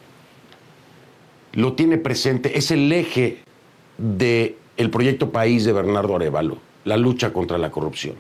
[1.53, 3.39] Lo tiene presente, es el eje
[3.97, 8.15] del el proyecto País de Bernardo Arevalo, la lucha contra la corrupción.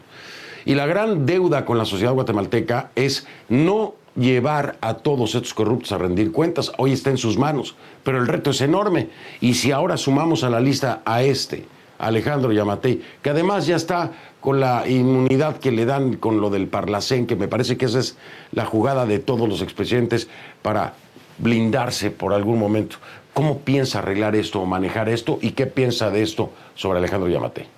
[0.64, 5.92] Y la gran deuda con la sociedad guatemalteca es no llevar a todos estos corruptos
[5.92, 6.72] a rendir cuentas.
[6.76, 9.08] Hoy está en sus manos, pero el reto es enorme.
[9.40, 11.66] Y si ahora sumamos a la lista a este,
[11.98, 16.68] Alejandro Yamatei, que además ya está con la inmunidad que le dan con lo del
[16.68, 18.16] Parlacén, que me parece que esa es
[18.52, 20.28] la jugada de todos los expresidentes
[20.62, 20.94] para
[21.38, 22.96] blindarse por algún momento.
[23.34, 25.38] ¿Cómo piensa arreglar esto o manejar esto?
[25.40, 27.77] ¿Y qué piensa de esto sobre Alejandro Yamatei?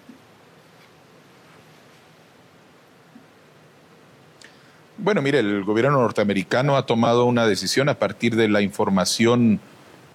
[5.03, 9.59] Bueno, mire, el gobierno norteamericano ha tomado una decisión a partir de la información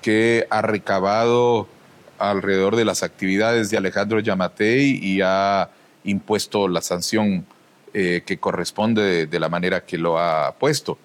[0.03, 1.67] que ha recabado
[2.19, 5.71] alrededor de las actividades de Alejandro Yamatei y ha
[6.03, 7.47] impuesto la sanción
[7.95, 10.99] eh, que corresponde de, la manera que lo ha puesto.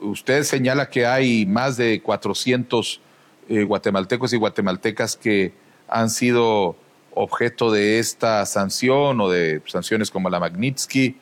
[0.00, 3.00] Usted señala que hay más de 400
[3.48, 5.52] eh, guatemaltecos y guatemaltecas que
[5.88, 6.76] han sido
[7.12, 11.16] objeto de esta sanción o de sanciones como la Magnitsky.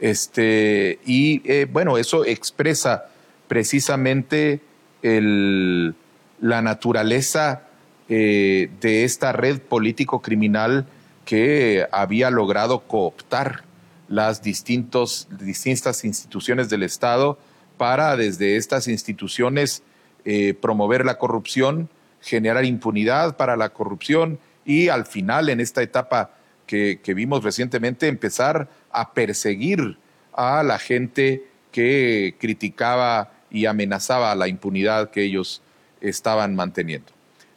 [0.00, 3.06] Este, y eh, bueno, eso expresa
[3.48, 4.60] precisamente
[5.02, 7.62] la naturaleza
[8.08, 10.86] eh, de esta red político-criminal
[11.24, 13.62] que había logrado cooptar
[14.08, 17.38] las distintos, distintas instituciones del Estado
[17.76, 19.82] para desde estas instituciones
[20.24, 21.88] eh, promover la corrupción,
[22.20, 26.32] generar impunidad para la corrupción y al final en esta etapa
[26.70, 29.98] que, vimos recientemente empezar a perseguir
[30.32, 35.62] a la gente que criticaba y amenazaba la impunidad que ellos
[36.00, 37.08] estaban manteniendo.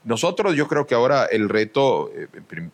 [0.04, 2.28] Nosotros yo creo que ahora el reto, eh,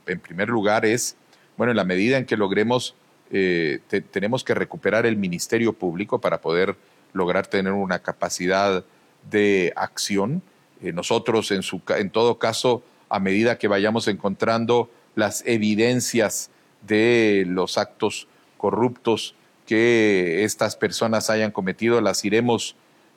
[0.08, 1.17] en primer lugar, es,
[1.58, 2.95] bueno, en la medida en que logremos,
[3.32, 6.78] eh, tenemos que recuperar el Ministerio Público para poder
[7.12, 8.86] lograr tener una capacidad
[9.30, 10.41] de acción.
[10.82, 16.49] Eh, nosotros, en, su, en todo caso, a medida que vayamos encontrando las evidencias
[16.88, 18.27] de los actos
[18.58, 22.75] corruptos que estas personas hayan cometido, las iremos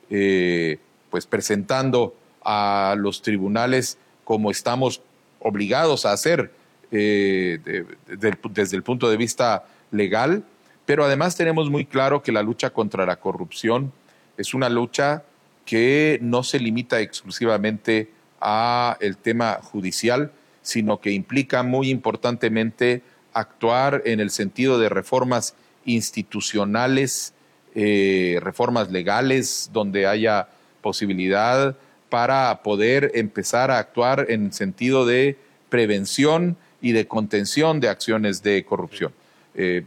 [0.09, 0.77] eh,
[1.09, 5.01] pues presentando a los tribunales como estamos
[5.39, 6.51] obligados a hacer
[6.91, 7.59] eh,
[8.07, 10.43] desde el punto de vista legal,
[10.85, 13.91] pero además tenemos muy claro que la lucha contra la corrupción
[14.37, 15.23] es una lucha
[15.65, 18.11] que no se limita exclusivamente
[18.41, 20.31] a el tema judicial,
[20.63, 27.33] sino que implica muy importantemente actuar en el sentido de reformas institucionales,
[27.75, 30.47] eh, reformas legales, donde haya
[30.81, 31.75] posibilidad
[32.09, 35.37] para poder empezar a actuar en sentido de
[35.69, 39.11] prevención y de contención de acciones de corrupción.
[39.55, 39.85] Eh,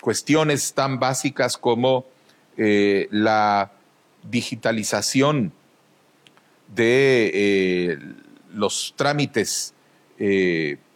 [0.00, 2.06] cuestiones tan básicas como
[2.56, 3.72] eh, la
[4.28, 5.52] digitalización
[6.74, 7.98] de
[8.52, 9.74] los trámites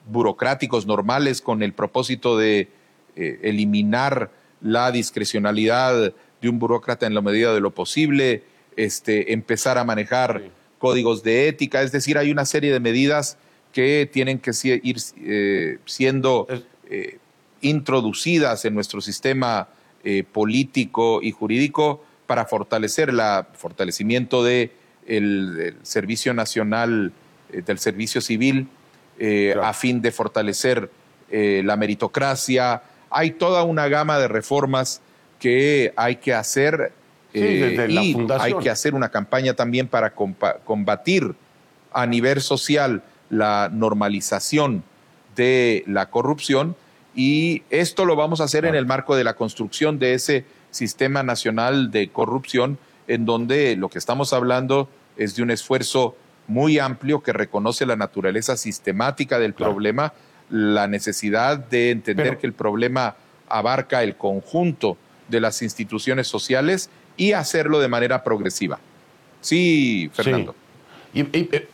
[0.06, 2.68] burocráticos normales con el propósito de
[3.16, 4.30] eh, eliminar
[4.60, 8.42] la discrecionalidad de un burócrata en la medida de lo posible,
[8.76, 10.42] este, empezar a manejar
[10.78, 13.36] códigos de ética, es decir, hay una serie de medidas
[13.72, 14.50] que tienen que
[14.82, 16.46] ir eh, siendo
[16.90, 17.18] eh,
[17.60, 19.68] introducidas en nuestro sistema
[20.32, 23.20] político y jurídico para fortalecer el
[23.52, 24.70] fortalecimiento del
[25.06, 27.12] de Servicio Nacional,
[27.52, 28.66] del Servicio Civil,
[29.62, 30.90] a fin de fortalecer
[31.30, 35.00] la meritocracia, hay toda una gama de reformas
[35.38, 36.92] que hay que hacer
[37.34, 41.34] eh, y hay que hacer una campaña también para combatir
[41.92, 44.84] a nivel social la normalización
[45.34, 46.76] de la corrupción.
[47.14, 51.22] Y esto lo vamos a hacer en el marco de la construcción de ese sistema
[51.22, 57.22] nacional de corrupción en donde lo que estamos hablando es de un esfuerzo muy amplio
[57.22, 60.12] que reconoce la naturaleza sistemática del problema,
[60.50, 63.16] la necesidad de entender que el problema
[63.48, 64.96] abarca el conjunto
[65.28, 68.78] de las instituciones sociales y hacerlo de manera progresiva.
[69.40, 70.54] Sí, Fernando.
[71.14, 71.68] Eh,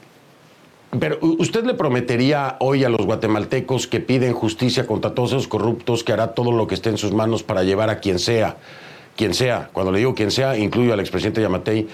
[0.98, 6.02] pero usted le prometería hoy a los guatemaltecos que piden justicia contra todos esos corruptos
[6.02, 8.56] que hará todo lo que esté en sus manos para llevar a quien sea,
[9.14, 11.88] quien sea, cuando le digo quien sea, incluyo al expresidente Yamatei,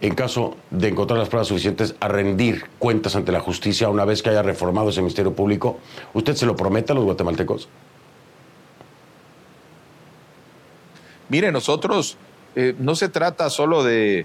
[0.00, 4.22] en caso de encontrar las pruebas suficientes, a rendir cuentas ante la justicia una vez
[4.22, 5.78] que haya reformado ese Ministerio Público.
[6.14, 7.68] ¿Usted se lo promete a los guatemaltecos?
[11.28, 12.16] Mire, nosotros
[12.54, 14.24] eh, no se trata solo de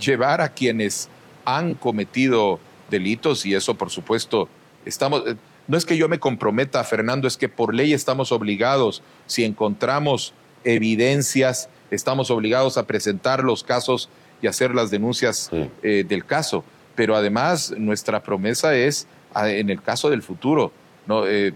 [0.00, 1.08] llevar a quienes
[1.44, 2.58] han cometido
[2.90, 4.48] delitos y eso, por supuesto,
[4.84, 5.22] estamos...
[5.26, 5.36] Eh,
[5.68, 10.32] no es que yo me comprometa, Fernando, es que por ley estamos obligados, si encontramos
[10.64, 14.08] evidencias, estamos obligados a presentar los casos
[14.42, 15.50] y hacer las denuncias
[15.82, 16.64] eh, del caso.
[16.94, 20.72] Pero además nuestra promesa es en el caso del futuro.
[21.06, 21.26] ¿no?
[21.26, 21.52] Eh,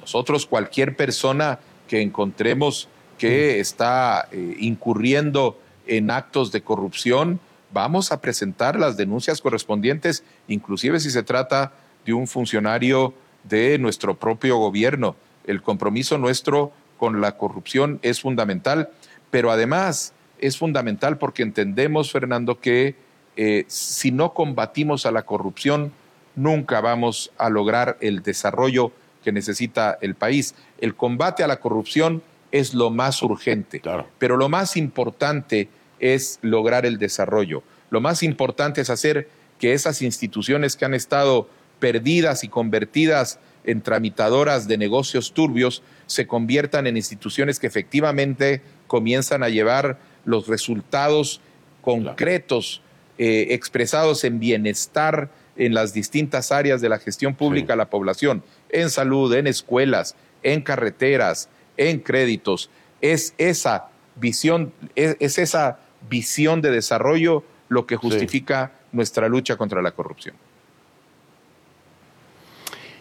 [0.00, 7.40] nosotros, cualquier persona que encontremos que está eh, incurriendo en actos de corrupción,
[7.72, 11.72] vamos a presentar las denuncias correspondientes, inclusive si se trata
[12.04, 15.16] de un funcionario de nuestro propio gobierno.
[15.46, 18.90] El compromiso nuestro con la corrupción es fundamental,
[19.30, 22.94] pero además es fundamental porque entendemos, Fernando, que
[23.36, 25.92] eh, si no combatimos a la corrupción,
[26.34, 30.54] nunca vamos a lograr el desarrollo que necesita el país.
[30.78, 32.22] El combate a la corrupción
[32.52, 33.82] es lo más urgente,
[34.18, 35.68] pero lo más importante
[35.98, 37.62] es lograr el desarrollo.
[37.90, 41.48] Lo más importante es hacer que esas instituciones que han estado
[41.80, 49.42] perdidas y convertidas en tramitadoras de negocios turbios se conviertan en instituciones que efectivamente comienzan
[49.42, 51.40] a llevar los resultados
[51.80, 52.82] concretos
[53.16, 58.42] eh, expresados en bienestar en las distintas áreas de la gestión pública a la población,
[58.68, 62.68] en salud, en escuelas, en carreteras, en créditos.
[63.00, 65.78] Es esa visión, es, esa
[66.10, 70.34] visión de desarrollo lo que justifica nuestra lucha contra la corrupción.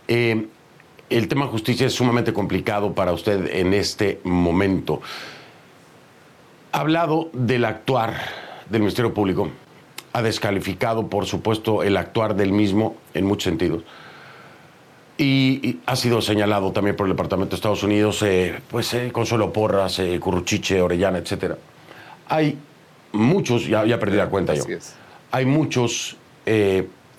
[0.08, 0.48] Eh,
[1.10, 5.02] el tema justicia es sumamente complicado para usted en este momento
[6.76, 8.16] hablado del actuar
[8.70, 9.50] del Ministerio Público,
[10.12, 13.84] ha descalificado, por supuesto, el actuar del mismo en muchos sentidos.
[15.18, 19.54] Y, ha sido señalado también por el Departamento de Estados Unidos, eh, pues eh, Consuelo
[19.54, 21.54] Porras, eh, Curruchiche, Orellana, etc.
[22.28, 22.58] Hay
[23.14, 24.66] muchos, ya, ya perdí la cuenta yo,
[25.32, 26.18] hay muchos,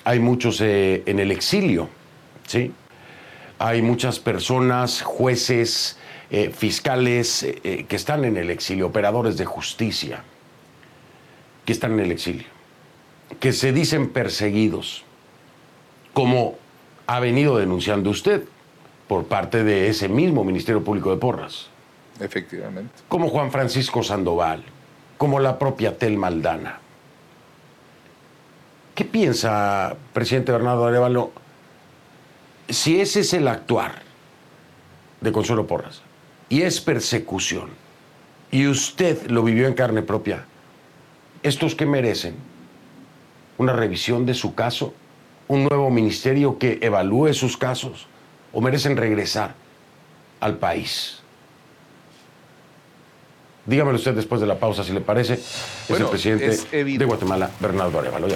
[0.05, 1.89] hay muchos en el exilio,
[2.47, 2.73] ¿sí?
[3.59, 9.45] Hay muchas personas, jueces, eh, fiscales eh, eh, que están en el exilio, operadores de
[9.45, 10.25] justicia
[11.65, 12.47] que están en el exilio,
[13.39, 15.05] que se dicen perseguidos,
[16.13, 16.57] como
[17.07, 18.45] ha venido denunciando usted
[19.07, 21.69] por parte de ese mismo Ministerio Público de Porras.
[22.21, 22.93] Efectivamente.
[23.09, 24.65] Como Juan Francisco Sandoval,
[25.19, 26.81] como la propia Tel Maldana.
[28.95, 31.31] ¿Qué piensa, presidente Bernardo Arevalo,
[32.69, 34.03] si ese es el actuar
[35.21, 36.03] de Consuelo Porras?
[36.49, 37.71] Y es persecución,
[38.51, 40.45] y usted lo vivió en carne propia,
[41.43, 42.37] ¿estos qué merecen?
[43.59, 44.95] ¿Una revisión de su caso?
[45.49, 48.07] ¿Un nuevo ministerio que evalúe sus casos?
[48.53, 49.55] ¿O merecen regresar
[50.41, 51.21] al país?
[53.65, 55.35] Dígamelo usted después de la pausa, si le parece.
[55.35, 58.29] es el presidente de Guatemala, Bernardo Arevalo.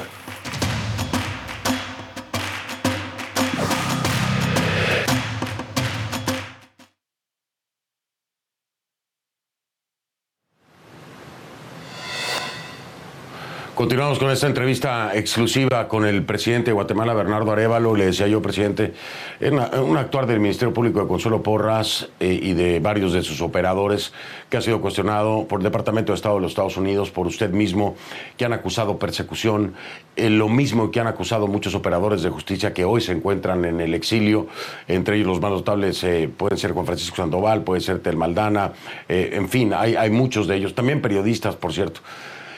[13.81, 17.97] Continuamos con esta entrevista exclusiva con el presidente de Guatemala, Bernardo Arevalo.
[17.97, 18.93] Le decía yo, presidente,
[19.41, 24.13] un actuar del Ministerio Público de Consuelo Porras eh, y de varios de sus operadores
[24.51, 27.53] que ha sido cuestionado por el Departamento de Estado de los Estados Unidos, por usted
[27.53, 27.97] mismo,
[28.37, 29.73] que han acusado persecución,
[30.15, 33.81] eh, lo mismo que han acusado muchos operadores de justicia que hoy se encuentran en
[33.81, 34.47] el exilio,
[34.89, 38.73] entre ellos los más notables eh, pueden ser Juan Francisco Sandoval, puede ser Tel Maldana,
[39.09, 42.03] en fin, hay, hay muchos de ellos, también periodistas, por cierto.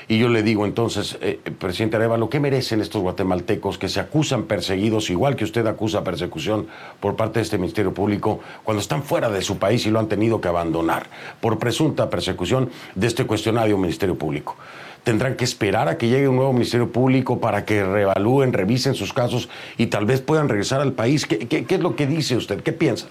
[0.09, 4.44] Y yo le digo entonces, eh, presidente Arevalo, ¿qué merecen estos guatemaltecos que se acusan
[4.44, 6.66] perseguidos, igual que usted acusa persecución
[7.00, 10.09] por parte de este Ministerio Público, cuando están fuera de su país y lo han
[10.09, 11.07] tenido que abandonar
[11.40, 14.57] por presunta persecución de este cuestionario Ministerio Público?
[15.05, 19.12] tendrán que esperar a que llegue un nuevo Ministerio Público para que reevalúen, revisen sus
[19.12, 21.26] casos y tal vez puedan regresar al país.
[21.26, 22.62] ¿Qué, qué es lo que dice usted?
[22.62, 23.09] ¿Qué piensa?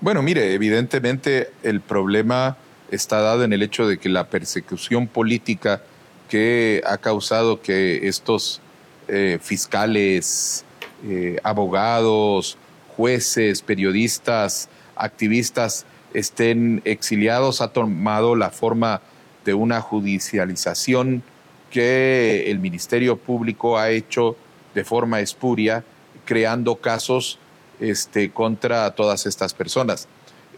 [0.00, 2.56] Bueno, mire, evidentemente el problema
[2.88, 5.82] está dado en el hecho de que la persecución política
[6.28, 8.60] que ha causado que estos
[9.08, 10.64] eh, fiscales,
[11.04, 12.58] eh, abogados,
[12.96, 15.84] jueces, periodistas, activistas
[16.14, 19.00] estén exiliados ha tomado la forma
[19.44, 21.24] de una judicialización
[21.72, 24.36] que el Ministerio Público ha hecho
[24.76, 25.82] de forma espuria,
[26.24, 27.40] creando casos
[27.80, 30.08] este, contra todas estas personas.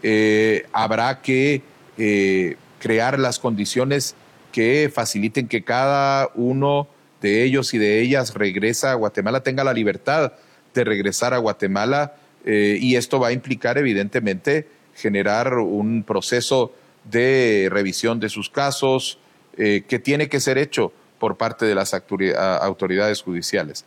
[0.03, 1.61] Eh, habrá que
[1.97, 4.15] eh, crear las condiciones
[4.51, 6.87] que faciliten que cada uno
[7.21, 10.33] de ellos y de ellas regresa a Guatemala, tenga la libertad
[10.73, 12.15] de regresar a Guatemala
[12.45, 19.19] eh, y esto va a implicar evidentemente generar un proceso de revisión de sus casos
[19.57, 23.85] que tiene que ser hecho por parte de las autoridades judiciales.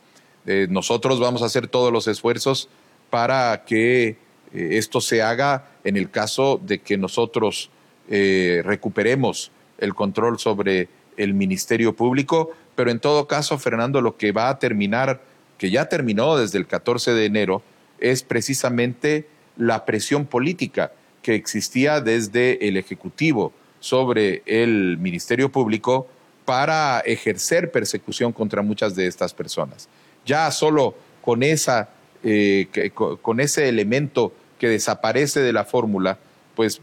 [0.69, 2.69] nosotros vamos a hacer todos los esfuerzos
[3.15, 4.17] para que eh,
[4.53, 7.71] esto se haga en el caso de que nosotros
[8.11, 14.33] eh, recuperemos el control sobre el Ministerio Público, pero en todo caso, Fernando, lo que
[14.33, 15.23] va a terminar,
[15.59, 17.63] que ya terminó desde el 14 de enero,
[18.01, 20.91] es precisamente la presión política
[21.23, 26.09] que existía desde el Ejecutivo sobre el Ministerio Público
[26.45, 29.89] para ejercer persecución contra muchas de estas personas.
[30.27, 31.91] Ya solo con esa
[32.25, 36.19] eh, con ese elemento que desaparece de la fórmula,
[36.55, 36.81] pues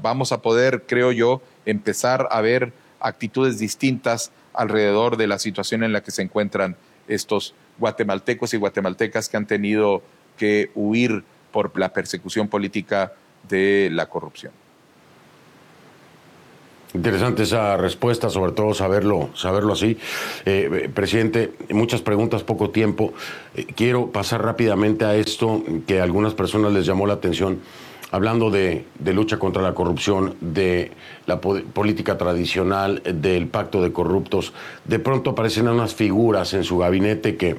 [0.00, 5.92] vamos a poder, creo yo, empezar a ver actitudes distintas alrededor de la situación en
[5.92, 6.76] la que se encuentran
[7.08, 10.02] estos guatemaltecos y guatemaltecas que han tenido
[10.38, 13.12] que huir por la persecución política
[13.48, 14.52] de la corrupción.
[16.92, 19.96] Interesante esa respuesta, sobre todo saberlo, saberlo así.
[20.44, 23.12] Eh, presidente, muchas preguntas, poco tiempo.
[23.54, 27.60] Eh, quiero pasar rápidamente a esto que a algunas personas les llamó la atención,
[28.10, 30.90] hablando de, lucha contra la corrupción, de
[31.26, 34.52] la política tradicional, del pacto de corruptos.
[34.84, 37.56] De pronto aparecen unas figuras en su gabinete que,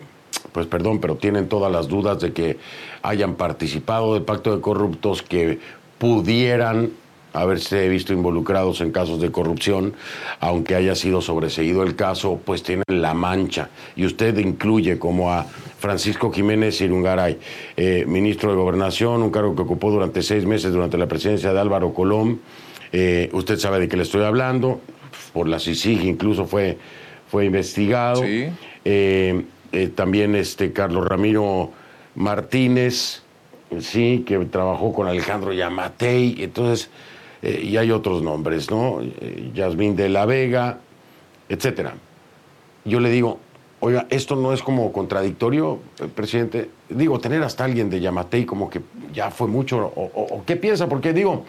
[0.52, 2.58] pues perdón, pero tienen todas las dudas de que
[3.02, 5.60] hayan participado del pacto de corruptos, que
[6.00, 6.92] pudieran
[7.34, 9.94] haberse visto involucrados en casos de corrupción,
[10.40, 13.70] aunque haya sido sobreseído el caso, pues tienen la mancha.
[13.96, 15.46] Y usted incluye como a
[15.80, 17.40] Francisco Jiménez Irungaray,
[17.78, 21.60] eh, ministro de Gobernación, un cargo que ocupó durante seis meses durante la presidencia de
[21.60, 22.42] Álvaro Colón.
[22.92, 24.82] Eh, usted sabe de qué le estoy hablando,
[25.34, 26.78] por la CICIG incluso fue,
[27.30, 28.24] fue investigado.
[29.74, 31.72] Eh, también este Carlos Ramiro
[32.16, 33.22] Martínez,
[33.80, 36.36] sí, que trabajó con Alejandro Yamatei.
[36.44, 36.90] Entonces,
[37.42, 39.00] eh, y hay otros nombres, ¿no?
[39.02, 40.80] Eh, Yasmín de la Vega,
[41.50, 41.96] etcétera.
[42.86, 43.40] Yo le digo,
[43.80, 46.70] oiga, esto no es como contradictorio, eh, presidente.
[46.90, 48.82] Digo, tener hasta alguien de Yamatei como que
[49.12, 51.46] ya fue mucho, o, qué piensa, porque digo,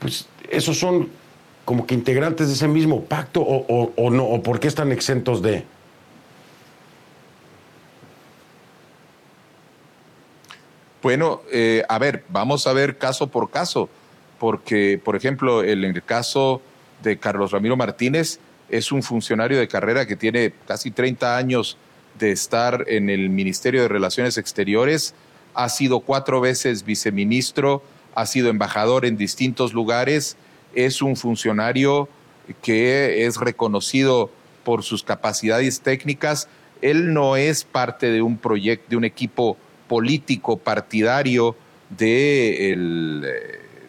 [0.00, 1.08] pues esos son
[1.64, 5.64] como que integrantes de ese mismo pacto, o, no, o por qué están exentos de.
[11.00, 11.42] Bueno,
[11.88, 13.88] a ver, vamos a ver caso por caso
[14.42, 16.60] porque, por ejemplo, en el caso
[17.00, 21.76] de Carlos Ramiro Martínez, es un funcionario de carrera que tiene casi 30 años
[22.18, 25.14] de estar en el Ministerio de Relaciones Exteriores,
[25.54, 27.84] ha sido cuatro veces viceministro,
[28.16, 30.36] ha sido embajador en distintos lugares,
[30.74, 32.08] es un funcionario
[32.62, 34.28] que es reconocido
[34.64, 36.48] por sus capacidades técnicas.
[36.80, 41.54] Él no es parte de un proyecto, de un equipo político partidario
[41.96, 43.24] de el,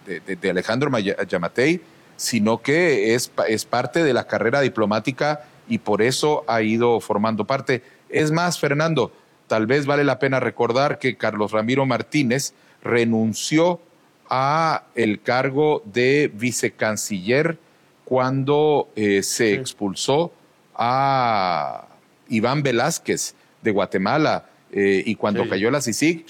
[0.06, 1.82] de, Alejandro Yamatei,
[2.16, 7.46] sino que es, es parte de la carrera diplomática y por eso ha ido formando
[7.46, 7.84] parte.
[8.10, 9.12] Es más, Fernando,
[9.48, 13.80] tal vez vale la pena recordar que Carlos Ramiro Martínez renunció
[14.30, 17.58] a el cargo de vicecanciller
[18.06, 20.34] cuando eh, se expulsó
[20.76, 21.88] a
[22.30, 26.26] Iván Velázquez de Guatemala eh, y cuando cayó la CICIG,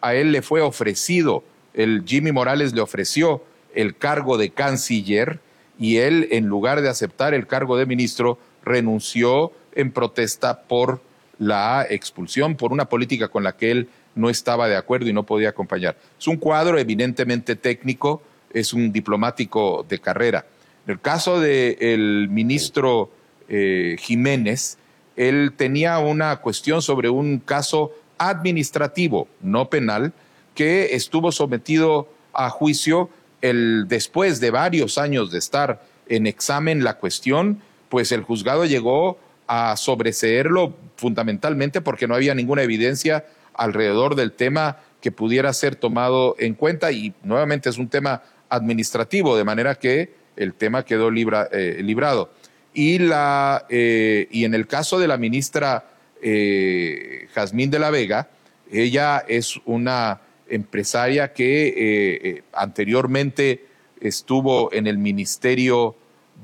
[0.00, 1.44] a él le fue ofrecido
[1.74, 3.42] el Jimmy Morales le ofreció
[3.74, 5.40] el cargo de canciller
[5.78, 11.00] y él, en lugar de aceptar el cargo de ministro, renunció en protesta por
[11.38, 15.24] la expulsión, por una política con la que él no estaba de acuerdo y no
[15.24, 15.96] podía acompañar.
[16.18, 20.46] Es un cuadro evidentemente técnico, es un diplomático de carrera.
[20.86, 23.10] En el caso del ministro
[23.48, 24.78] eh, Jiménez,
[25.16, 30.12] él tenía una cuestión sobre un caso administrativo, no penal,
[30.54, 36.98] que estuvo sometido a juicio el, después de varios años de estar en examen la
[36.98, 43.24] cuestión, pues el juzgado llegó a sobreseerlo fundamentalmente porque no había ninguna evidencia
[43.54, 49.36] alrededor del tema que pudiera ser tomado en cuenta y nuevamente es un tema administrativo,
[49.36, 52.30] de manera que el tema quedó eh, librado.
[52.72, 55.84] Y, la, eh, y en el caso de la ministra
[56.22, 58.30] eh, Jazmín de la Vega,
[58.70, 60.20] ella es una
[60.54, 63.64] empresaria que anteriormente
[64.00, 65.96] estuvo en el Ministerio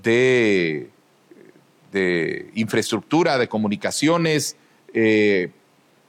[0.02, 0.88] de,
[1.92, 4.56] de Infraestructura, de Comunicaciones,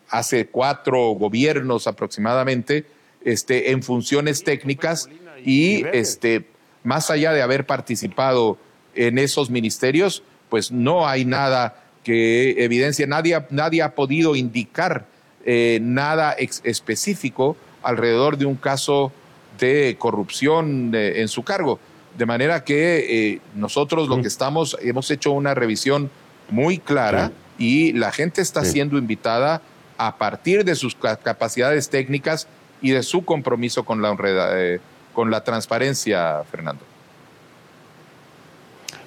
[0.09, 2.85] hace cuatro gobiernos aproximadamente,
[3.23, 5.09] este, en funciones técnicas
[5.43, 6.45] y este,
[6.83, 8.57] más allá de haber participado
[8.95, 15.05] en esos ministerios, pues no hay nada que evidencie, nadie, nadie ha podido indicar
[15.45, 19.11] eh, nada específico alrededor de un caso
[19.59, 21.79] de corrupción en su cargo.
[22.17, 26.09] De manera que eh, nosotros lo que estamos, hemos hecho una revisión
[26.49, 29.61] muy clara y la gente está siendo invitada
[29.97, 32.47] a partir de sus capacidades técnicas
[32.81, 34.15] y de su compromiso con la,
[34.53, 34.79] eh,
[35.13, 36.88] con la transparencia, Fernando.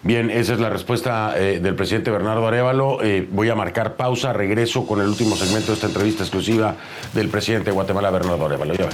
[0.05, 3.03] Bien, esa es la respuesta eh, del presidente Bernardo Arevalo.
[3.03, 6.75] Eh, voy a marcar pausa, regreso con el último segmento de esta entrevista exclusiva
[7.15, 8.75] del presidente de Guatemala, Bernardo Arevalo.
[8.75, 8.89] Ya.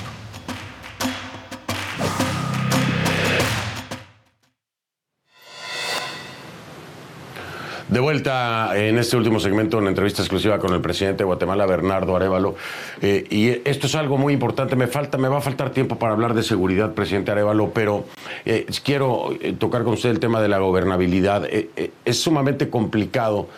[7.89, 12.15] De vuelta en este último segmento, una entrevista exclusiva con el presidente de Guatemala, Bernardo
[12.15, 12.55] Arevalo.
[13.01, 14.77] Eh, y esto es algo muy importante.
[14.77, 18.05] Me falta, me va a faltar tiempo para hablar de seguridad, presidente Arevalo, pero
[18.45, 21.49] eh, quiero eh, tocar con usted el tema de la gobernabilidad.
[21.49, 23.49] es sumamente complicado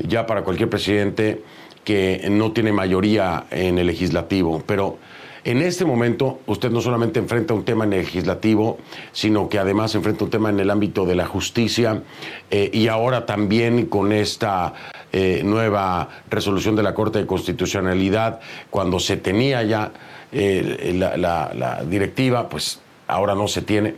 [0.00, 1.42] ya para cualquier presidente
[1.84, 4.98] que no tiene mayoría en el legislativo, pero
[5.46, 8.78] en este momento, usted no solamente enfrenta un tema legislativo,
[9.12, 12.02] sino que además enfrenta un tema en el ámbito de la justicia
[12.50, 14.74] eh, y ahora también con esta
[15.12, 18.40] eh, nueva resolución de la Corte de Constitucionalidad,
[18.70, 19.92] cuando se tenía ya
[20.32, 23.94] eh, la, directiva, pues ahora no se tiene.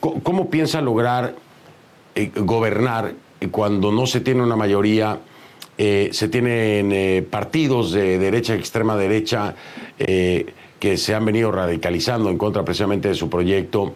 [0.00, 1.34] ¿Cómo, piensa lograr
[2.34, 3.12] gobernar
[3.50, 5.18] cuando no se tiene una mayoría?
[5.76, 9.54] Se tienen partidos de derecha, extrema derecha,
[9.98, 10.46] eh,
[10.78, 13.94] que se han venido radicalizando en contra precisamente de su proyecto.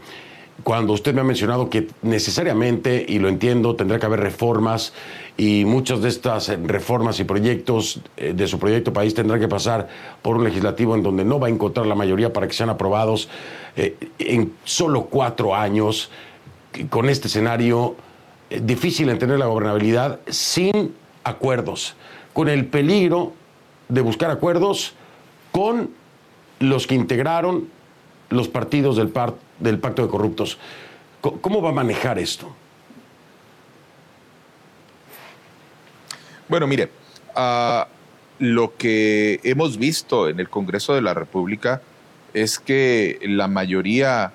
[0.62, 4.92] Cuando usted me ha mencionado que necesariamente, y lo entiendo, tendrá que haber reformas
[5.36, 9.88] y muchas de estas reformas y proyectos eh, de su proyecto país tendrán que pasar
[10.22, 13.28] por un legislativo en donde no va a encontrar la mayoría para que sean aprobados
[13.76, 16.10] eh, en solo cuatro años,
[16.88, 17.96] con este escenario
[18.50, 21.94] difícil en tener la gobernabilidad sin acuerdos,
[22.32, 23.32] con el peligro
[23.88, 24.94] de buscar acuerdos
[25.52, 25.90] con
[26.60, 27.68] los que integraron
[28.28, 30.58] los partidos del, Pacto de Corruptos.
[31.20, 32.54] ¿Cómo va a manejar esto?
[36.48, 36.90] Bueno, mire,
[37.34, 37.88] ah,
[38.38, 41.82] lo que hemos visto en el Congreso de la República
[42.32, 44.32] es que la mayoría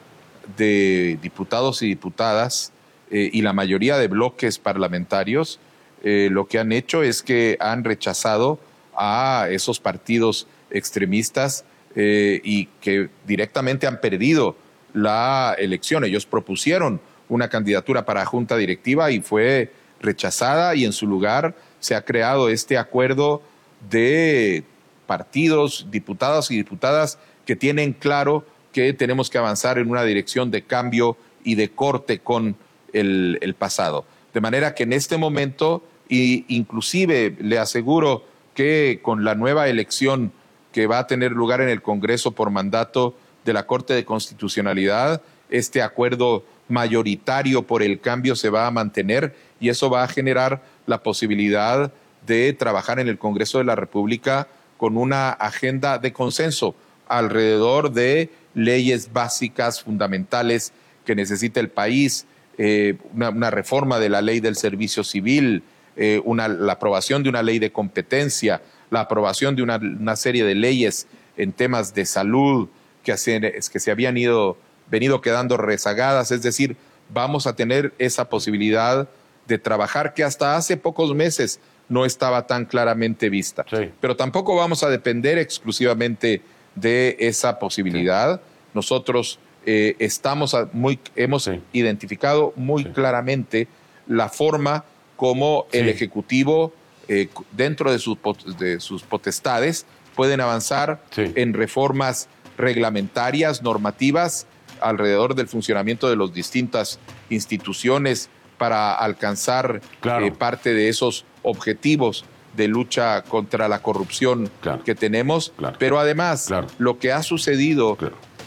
[0.57, 2.71] de diputados y diputadas
[3.09, 5.59] eh, y la mayoría de bloques parlamentarios
[6.07, 8.59] eh, lo que han hecho es que han rechazado
[8.95, 14.55] a esos partidos extremistas eh, y que directamente han perdido
[14.93, 16.03] la elección.
[16.03, 21.95] Ellos propusieron una candidatura para junta directiva y fue rechazada y en su lugar se
[21.95, 23.41] ha creado este acuerdo
[23.89, 24.63] de
[25.07, 30.61] partidos, diputados y diputadas que tienen claro que tenemos que avanzar en una dirección de
[30.61, 32.55] cambio y de corte con
[32.93, 34.05] el, el pasado.
[34.35, 40.31] De manera que en este momento, y inclusive le aseguro que con la nueva elección
[40.71, 45.21] que va a tener lugar en el Congreso por mandato de la Corte de Constitucionalidad.
[45.49, 50.63] Este acuerdo mayoritario por el cambio se va a mantener y eso va a generar
[50.85, 51.93] la posibilidad
[52.25, 54.47] de trabajar en el Congreso de la República
[54.77, 56.75] con una agenda de consenso
[57.07, 60.73] alrededor de leyes básicas, fundamentales
[61.05, 62.25] que necesita el país,
[62.57, 65.63] eh, una, reforma de la ley del servicio civil,
[65.97, 71.07] eh, la aprobación de una ley de competencia, la aprobación de una, serie de leyes
[71.37, 72.69] en temas de salud
[73.03, 74.57] que, que se habían ido,
[74.89, 76.75] venido quedando rezagadas, es decir,
[77.13, 79.07] vamos a tener esa posibilidad
[79.47, 83.65] de trabajar que hasta hace pocos meses no estaba tan claramente vista.
[84.01, 86.41] Pero tampoco vamos a depender exclusivamente
[86.73, 88.41] de esa posibilidad.
[88.73, 93.67] Nosotros eh, estamos muy, hemos identificado muy claramente
[94.07, 94.83] la forma
[95.15, 96.73] como el Ejecutivo
[97.07, 98.17] eh, dentro de sus,
[98.57, 99.85] de sus potestades,
[100.15, 104.47] pueden avanzar en reformas reglamentarias, normativas,
[104.81, 106.99] alrededor del funcionamiento de las distintas
[107.29, 114.49] instituciones para alcanzar eh, parte de esos objetivos de lucha contra la corrupción
[114.85, 117.97] que tenemos, pero además lo que ha sucedido,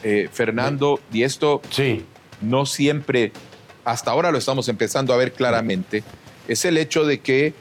[0.03, 2.07] eh, Fernando, y esto sí.
[2.41, 3.33] no siempre,
[3.85, 6.03] hasta ahora lo estamos empezando a ver claramente,
[6.49, 7.55] es el hecho de que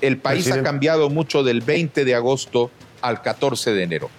[0.00, 2.70] el país ha cambiado mucho del 20 de agosto
[3.00, 4.10] al 14 de enero.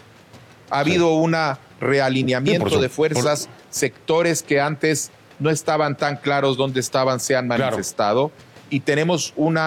[0.69, 1.35] Ha habido un
[1.79, 8.31] realineamiento de fuerzas, sectores que antes no estaban tan claros dónde estaban, se han manifestado
[8.69, 9.57] y tenemos un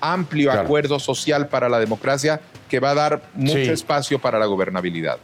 [0.00, 5.18] amplio acuerdo social para la democracia que va a dar mucho espacio para la gobernabilidad.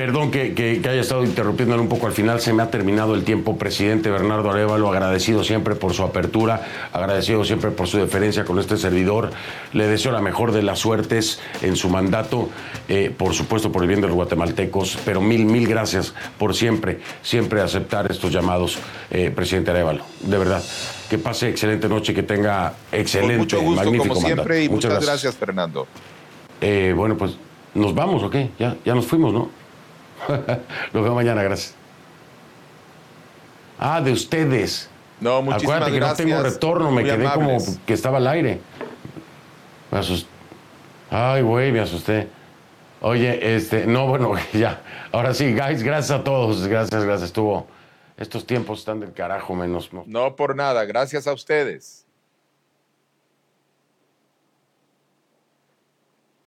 [0.00, 3.58] Perdón que, haya estado interrumpiéndole un poco al final, se me ha terminado el tiempo.
[3.58, 8.78] Presidente Bernardo Arevalo, agradecido siempre por su apertura, agradecido siempre por su deferencia con este
[8.78, 9.30] servidor.
[9.74, 12.48] Le deseo la mejor de las suertes en su mandato,
[12.88, 17.00] eh, por supuesto por el bien de los guatemaltecos, pero mil, mil gracias por siempre,
[17.20, 18.78] siempre aceptar estos llamados,
[19.10, 20.04] eh, presidente Arevalo.
[20.20, 20.62] De verdad,
[21.10, 25.36] que pase excelente noche, que tenga excelente, mucho gusto, magnífico como siempre, y muchas, gracias.
[25.36, 25.86] Fernando.
[26.62, 27.36] Eh, bueno, pues,
[27.74, 28.48] ¿nos vamos o qué?
[28.58, 29.59] Ya, ya nos fuimos, ¿no?
[30.92, 31.74] Lo veo mañana, gracias.
[33.78, 34.90] Ah, de ustedes.
[35.20, 38.60] No, muchísimas Acuérdate que no tengo retorno, me quedé como que estaba al aire.
[39.90, 40.28] Me asusté.
[41.10, 42.28] Ay, güey, me asusté.
[43.00, 44.82] Oye, este, no, bueno, ya.
[45.12, 46.66] Ahora sí, guys, gracias a todos.
[46.66, 47.28] Gracias, gracias.
[47.28, 47.66] Estuvo.
[48.16, 49.90] Estos tiempos están del carajo, menos.
[50.06, 51.99] no por nada, gracias a ustedes.